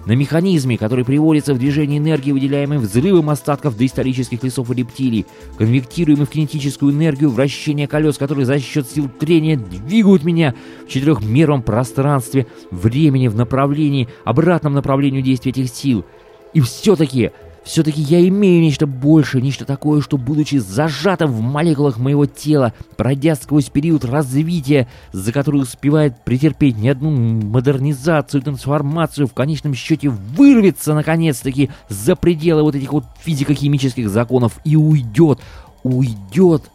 на 0.09 0.13
механизме, 0.13 0.79
который 0.79 1.05
приводится 1.05 1.53
в 1.53 1.59
движение 1.59 1.99
энергии, 1.99 2.33
выделяемой 2.33 2.79
взрывом 2.79 3.29
остатков 3.29 3.77
доисторических 3.77 4.43
лесов 4.43 4.71
и 4.71 4.75
рептилий, 4.75 5.27
конвертируемой 5.59 6.25
в 6.25 6.31
кинетическую 6.31 6.95
энергию 6.95 7.29
вращения 7.29 7.87
колес, 7.87 8.17
которые 8.17 8.47
за 8.47 8.59
счет 8.59 8.89
сил 8.89 9.11
трения 9.21 9.59
двигают 9.59 10.25
меня 10.25 10.55
в 10.87 10.89
четырехмерном 10.89 11.63
пространстве 11.63 12.47
времени 12.71 13.29
в 13.29 13.37
направлении, 13.37 14.09
обратном 14.25 14.73
направлению 14.73 15.21
действия 15.21 15.51
этих 15.51 15.69
сил. 15.69 16.07
И 16.55 16.63
все-таки 16.63 17.33
все-таки 17.69 18.01
я 18.01 18.27
имею 18.27 18.63
нечто 18.63 18.87
большее, 18.87 19.43
нечто 19.43 19.67
такое, 19.67 20.01
что, 20.01 20.17
будучи 20.17 20.57
зажатым 20.57 21.31
в 21.31 21.43
молекулах 21.43 21.99
моего 21.99 22.25
тела, 22.25 22.73
пройдя 22.97 23.35
сквозь 23.35 23.69
период 23.69 24.07
развития, 24.07 24.89
за 25.13 25.33
который 25.33 25.61
успевает 25.61 26.25
претерпеть 26.25 26.79
не 26.79 26.89
одну 26.89 27.11
модернизацию, 27.11 28.41
трансформацию, 28.41 29.27
в 29.27 29.35
конечном 29.35 29.75
счете 29.75 30.09
вырвется, 30.09 30.95
наконец-таки, 30.95 31.69
за 31.91 32.17
пределы 32.17 32.63
вот 32.63 32.75
этих 32.75 32.91
вот 32.91 33.05
физико-химических 33.21 34.09
законов 34.09 34.61
и 34.65 34.75
уйдет, 34.75 35.39
уйдет 35.83 36.71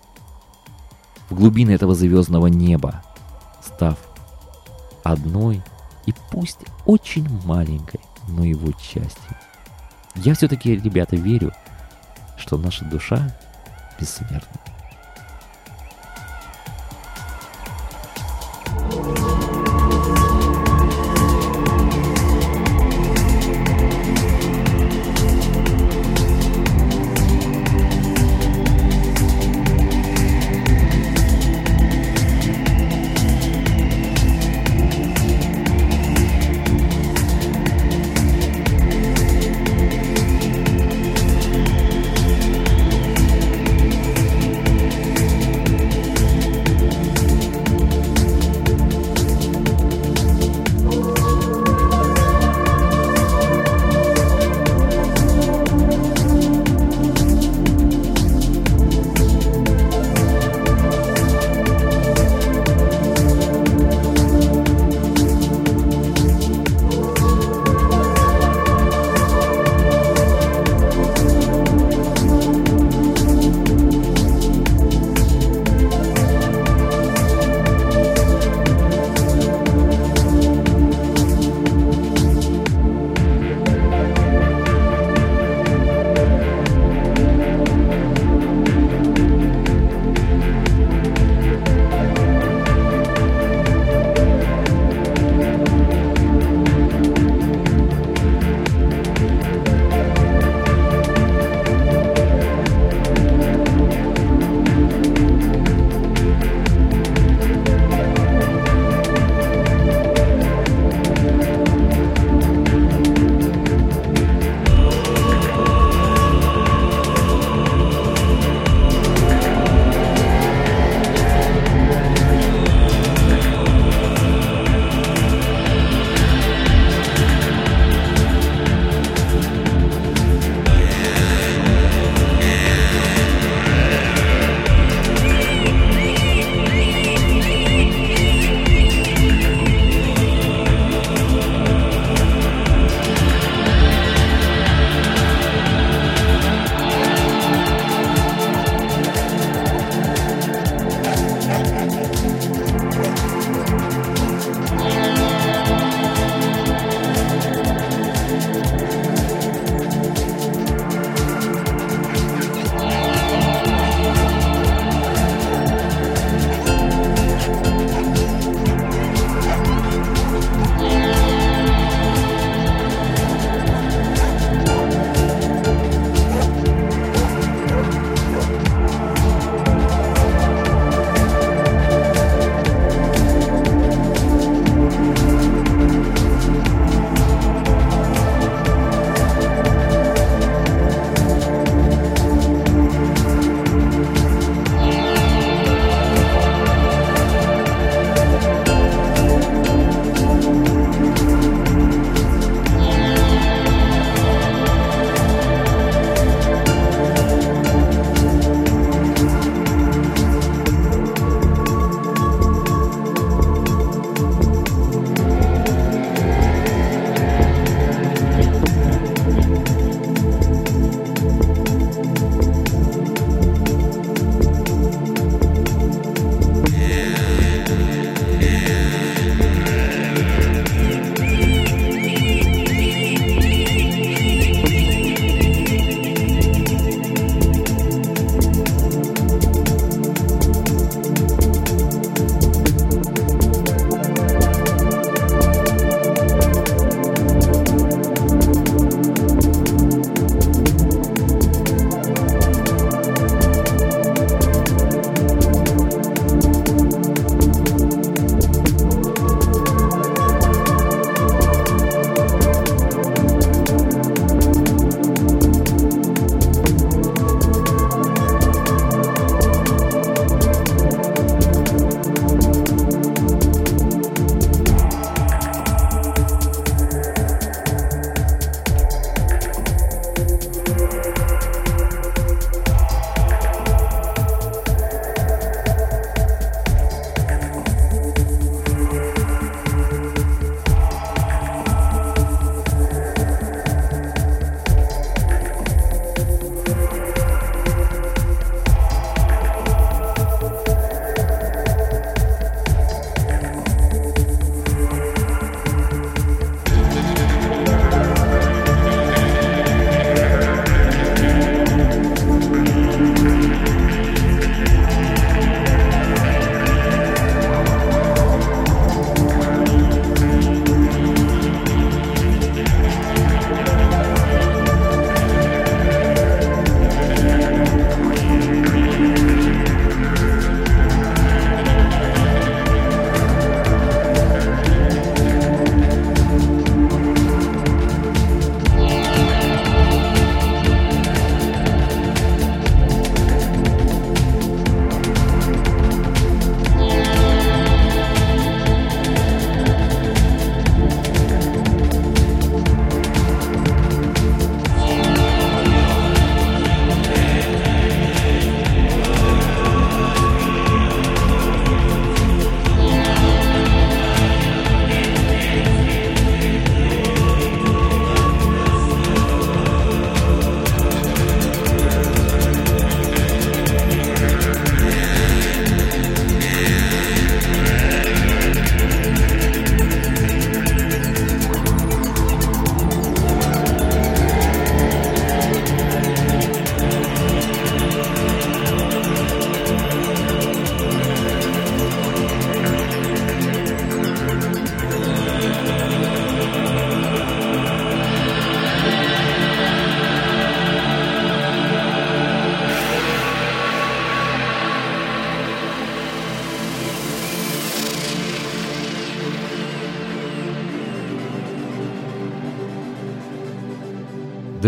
в 1.27 1.33
глубины 1.33 1.71
этого 1.71 1.95
звездного 1.95 2.45
неба, 2.45 3.01
став 3.65 3.97
одной 5.03 5.63
и 6.05 6.13
пусть 6.29 6.59
очень 6.85 7.27
маленькой, 7.45 8.01
но 8.27 8.45
его 8.45 8.71
частью. 8.73 9.35
Я 10.15 10.33
все-таки, 10.35 10.75
ребята, 10.75 11.15
верю, 11.15 11.51
что 12.37 12.57
наша 12.57 12.85
душа 12.85 13.31
бессмертна. 13.99 14.59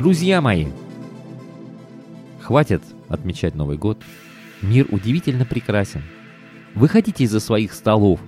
Друзья 0.06 0.39
мои, 0.39 0.68
хватит 2.39 2.84
отмечать 3.10 3.56
Новый 3.56 3.76
год. 3.80 4.04
Мир 4.62 4.86
удивительно 4.91 5.46
прекрасен. 5.46 6.04
Выходите 6.76 7.24
из-за 7.24 7.39
своих 7.39 7.74
столов. 7.74 8.20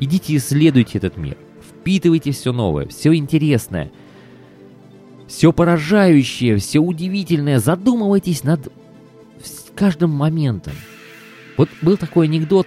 Идите 0.00 0.34
исследуйте 0.34 0.96
этот 0.96 1.18
мир. 1.18 1.36
Впитывайте 1.60 2.30
все 2.30 2.54
новое, 2.54 2.86
все 2.86 3.14
интересное, 3.14 3.92
все 5.28 5.52
поражающее, 5.52 6.56
все 6.56 6.78
удивительное. 6.78 7.58
Задумывайтесь 7.58 8.42
над 8.42 8.72
каждым 9.74 10.08
моментом. 10.08 10.72
Вот 11.58 11.68
был 11.82 11.98
такой 11.98 12.28
анекдот, 12.28 12.66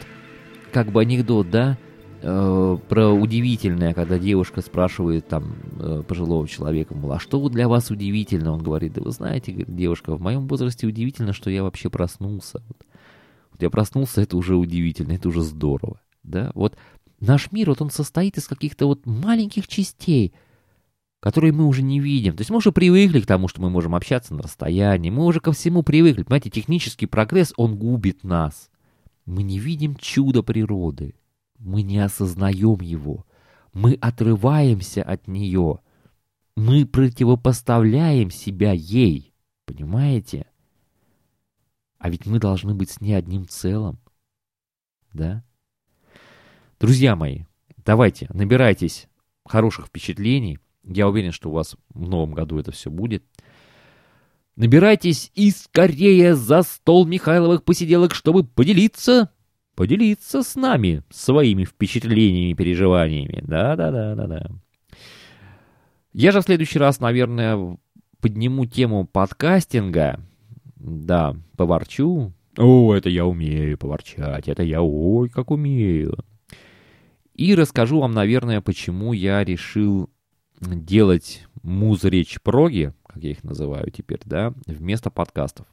как 0.72 0.92
бы 0.92 1.02
анекдот, 1.02 1.50
да, 1.50 1.76
э, 2.22 2.78
про 2.90 3.10
удивительное, 3.10 3.94
когда 3.94 4.18
девушка 4.20 4.62
спрашивает 4.62 5.28
там 5.28 5.56
э, 5.80 6.04
пожилого 6.08 6.48
человека, 6.48 6.96
мол, 6.96 7.14
а 7.14 7.20
что 7.20 7.48
для 7.50 7.68
вас 7.68 7.92
удивительно? 7.92 8.52
Он 8.52 8.64
говорит, 8.64 8.94
да 8.94 9.02
вы 9.02 9.12
знаете, 9.12 9.66
девушка, 9.68 10.16
в 10.16 10.22
моем 10.22 10.48
возрасте 10.48 10.88
удивительно, 10.88 11.34
что 11.34 11.50
я 11.50 11.64
вообще 11.64 11.90
проснулся. 11.90 12.62
Вот, 12.68 12.78
вот 13.52 13.62
я 13.62 13.70
проснулся, 13.70 14.22
это 14.22 14.38
уже 14.38 14.56
удивительно, 14.56 15.14
это 15.14 15.30
уже 15.30 15.42
здорово, 15.42 16.00
да, 16.24 16.52
вот 16.56 16.78
наш 17.20 17.52
мир, 17.52 17.70
вот 17.70 17.82
он 17.82 17.90
состоит 17.90 18.38
из 18.38 18.48
каких-то 18.48 18.86
вот 18.88 19.06
маленьких 19.06 19.68
частей, 19.68 20.34
которые 21.20 21.54
мы 21.54 21.66
уже 21.66 21.82
не 21.82 22.00
видим. 22.00 22.36
То 22.36 22.42
есть 22.42 22.52
мы 22.52 22.58
уже 22.58 22.72
привыкли 22.72 23.20
к 23.20 23.26
тому, 23.26 23.48
что 23.48 23.62
мы 23.62 23.70
можем 23.70 23.96
общаться 23.96 24.36
на 24.36 24.44
расстоянии, 24.44 25.10
мы 25.10 25.26
уже 25.26 25.40
ко 25.40 25.52
всему 25.52 25.82
привыкли. 25.82 26.24
Понимаете, 26.24 26.50
технический 26.50 27.08
прогресс, 27.08 27.54
он 27.58 27.78
губит 27.78 28.24
нас. 28.24 28.70
Мы 29.26 29.42
не 29.42 29.58
видим 29.58 29.96
чудо 29.96 30.44
природы, 30.44 31.16
мы 31.60 31.82
не 31.82 32.00
осознаем 32.00 32.82
его, 32.82 33.26
мы 33.74 33.94
отрываемся 33.94 35.04
от 35.04 35.28
нее, 35.28 35.80
мы 36.56 36.86
противопоставляем 36.86 38.32
себя 38.32 38.72
ей, 38.72 39.34
понимаете? 39.66 40.48
А 41.98 42.10
ведь 42.10 42.26
мы 42.26 42.40
должны 42.40 42.74
быть 42.74 42.92
с 42.92 43.02
ней 43.02 43.14
одним 43.14 43.48
целым, 43.48 44.00
да? 45.12 45.44
Друзья 46.80 47.16
мои, 47.16 47.44
давайте, 47.84 48.28
набирайтесь 48.34 49.08
хороших 49.46 49.88
впечатлений. 49.88 50.60
Я 50.84 51.08
уверен, 51.08 51.32
что 51.32 51.50
у 51.50 51.54
вас 51.54 51.76
в 51.90 52.08
новом 52.08 52.34
году 52.34 52.60
это 52.60 52.72
все 52.72 52.90
будет. 52.90 53.24
Набирайтесь 54.56 55.32
и 55.36 55.52
скорее 55.52 56.36
за 56.36 56.62
стол 56.64 57.06
Михайловых 57.06 57.64
посиделок, 57.64 58.14
чтобы 58.14 58.44
поделиться, 58.46 59.30
поделиться 59.76 60.42
с 60.42 60.56
нами 60.56 61.04
своими 61.10 61.66
впечатлениями 61.66 62.54
переживаниями. 62.54 63.42
Да-да-да-да-да. 63.46 64.50
Я 66.14 66.32
же 66.32 66.42
в 66.42 66.44
следующий 66.46 66.80
раз, 66.80 67.00
наверное, 67.00 67.78
подниму 68.22 68.66
тему 68.66 69.06
подкастинга. 69.06 70.20
Да, 70.78 71.36
поворчу. 71.58 72.34
О, 72.58 72.94
это 72.94 73.10
я 73.10 73.26
умею 73.26 73.78
поворчать, 73.78 74.48
это 74.48 74.64
я 74.64 74.82
ой, 74.82 75.30
как 75.30 75.52
умею. 75.52 76.18
И 77.34 77.54
расскажу 77.54 78.00
вам, 78.00 78.14
наверное, 78.14 78.62
почему 78.62 79.12
я 79.12 79.44
решил 79.44 80.10
делать 80.62 81.46
муз-речь 81.64 82.40
проги, 82.42 82.94
как 83.06 83.22
я 83.22 83.32
их 83.32 83.44
называю 83.44 83.92
теперь, 83.92 84.22
да, 84.24 84.54
вместо 84.68 85.10
подкастов. 85.10 85.68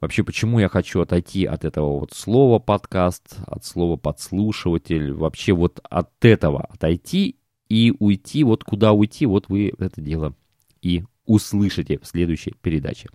Вообще, 0.00 0.24
почему 0.24 0.58
я 0.58 0.68
хочу 0.68 1.00
отойти 1.00 1.44
от 1.44 1.64
этого 1.64 2.00
вот 2.00 2.12
слова 2.12 2.58
подкаст, 2.58 3.36
от 3.46 3.64
слова 3.64 3.96
подслушиватель, 3.96 5.12
вообще 5.12 5.52
вот 5.52 5.80
от 5.88 6.10
этого 6.24 6.64
отойти 6.64 7.36
и 7.68 7.92
уйти, 7.98 8.42
вот 8.42 8.64
куда 8.64 8.92
уйти, 8.92 9.26
вот 9.26 9.48
вы 9.48 9.74
это 9.78 10.00
дело 10.00 10.34
и 10.80 11.04
услышите 11.26 11.98
в 11.98 12.06
следующей 12.06 12.54
передаче. 12.62 13.08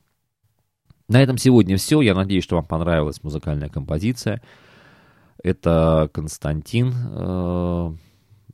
На 1.07 1.21
этом 1.21 1.37
сегодня 1.37 1.77
все. 1.77 2.01
Я 2.01 2.13
надеюсь, 2.13 2.43
что 2.43 2.55
вам 2.55 2.65
понравилась 2.65 3.23
музыкальная 3.23 3.69
композиция. 3.69 4.41
Это 5.43 6.09
Константин, 6.13 6.93
э, 6.95 7.93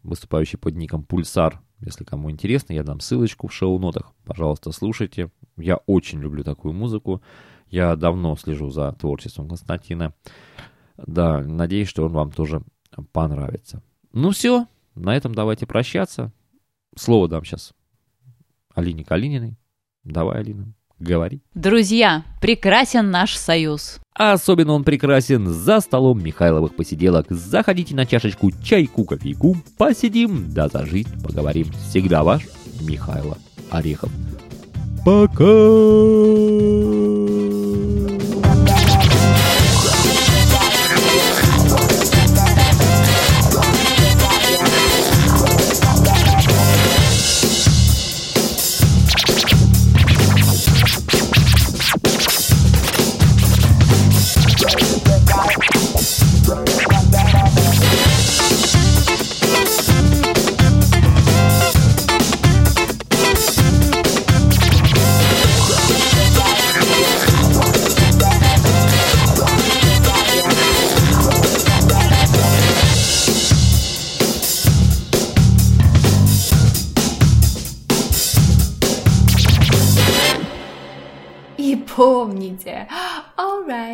выступающий 0.03 0.57
под 0.57 0.75
ником 0.75 1.03
Пульсар. 1.03 1.61
Если 1.79 2.03
кому 2.03 2.29
интересно, 2.31 2.73
я 2.73 2.83
дам 2.83 2.99
ссылочку 2.99 3.47
в 3.47 3.53
шоу-нотах. 3.53 4.13
Пожалуйста, 4.25 4.71
слушайте. 4.71 5.29
Я 5.57 5.77
очень 5.85 6.19
люблю 6.19 6.43
такую 6.43 6.73
музыку. 6.73 7.21
Я 7.69 7.95
давно 7.95 8.35
слежу 8.35 8.69
за 8.69 8.91
творчеством 8.93 9.47
Константина. 9.47 10.13
Да, 10.97 11.39
надеюсь, 11.39 11.87
что 11.87 12.05
он 12.05 12.11
вам 12.11 12.31
тоже 12.31 12.61
понравится. 13.11 13.81
Ну 14.13 14.31
все, 14.31 14.67
на 14.95 15.15
этом 15.15 15.33
давайте 15.33 15.65
прощаться. 15.65 16.31
Слово 16.95 17.27
дам 17.27 17.45
сейчас 17.45 17.73
Алине 18.75 19.03
Калининой. 19.03 19.57
Давай, 20.03 20.39
Алина 20.39 20.73
говори. 21.01 21.41
Друзья, 21.53 22.23
прекрасен 22.39 23.09
наш 23.11 23.35
союз. 23.35 23.99
Особенно 24.13 24.73
он 24.73 24.83
прекрасен 24.83 25.47
за 25.47 25.79
столом 25.79 26.23
Михайловых 26.23 26.75
посиделок. 26.75 27.27
Заходите 27.29 27.95
на 27.95 28.05
чашечку 28.05 28.51
чайку, 28.63 29.03
кофейку, 29.05 29.57
посидим, 29.77 30.53
да 30.53 30.67
зажить, 30.67 31.07
поговорим. 31.23 31.71
Всегда 31.89 32.23
ваш 32.23 32.43
Михайло 32.81 33.37
Орехов. 33.71 34.11
Пока! 35.03 35.45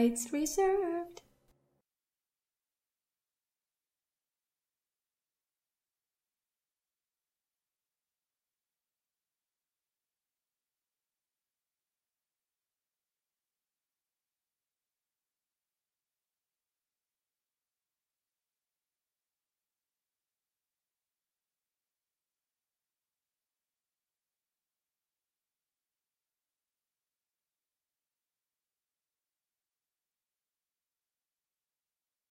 Rights 0.08 0.32
reserved. 0.32 1.22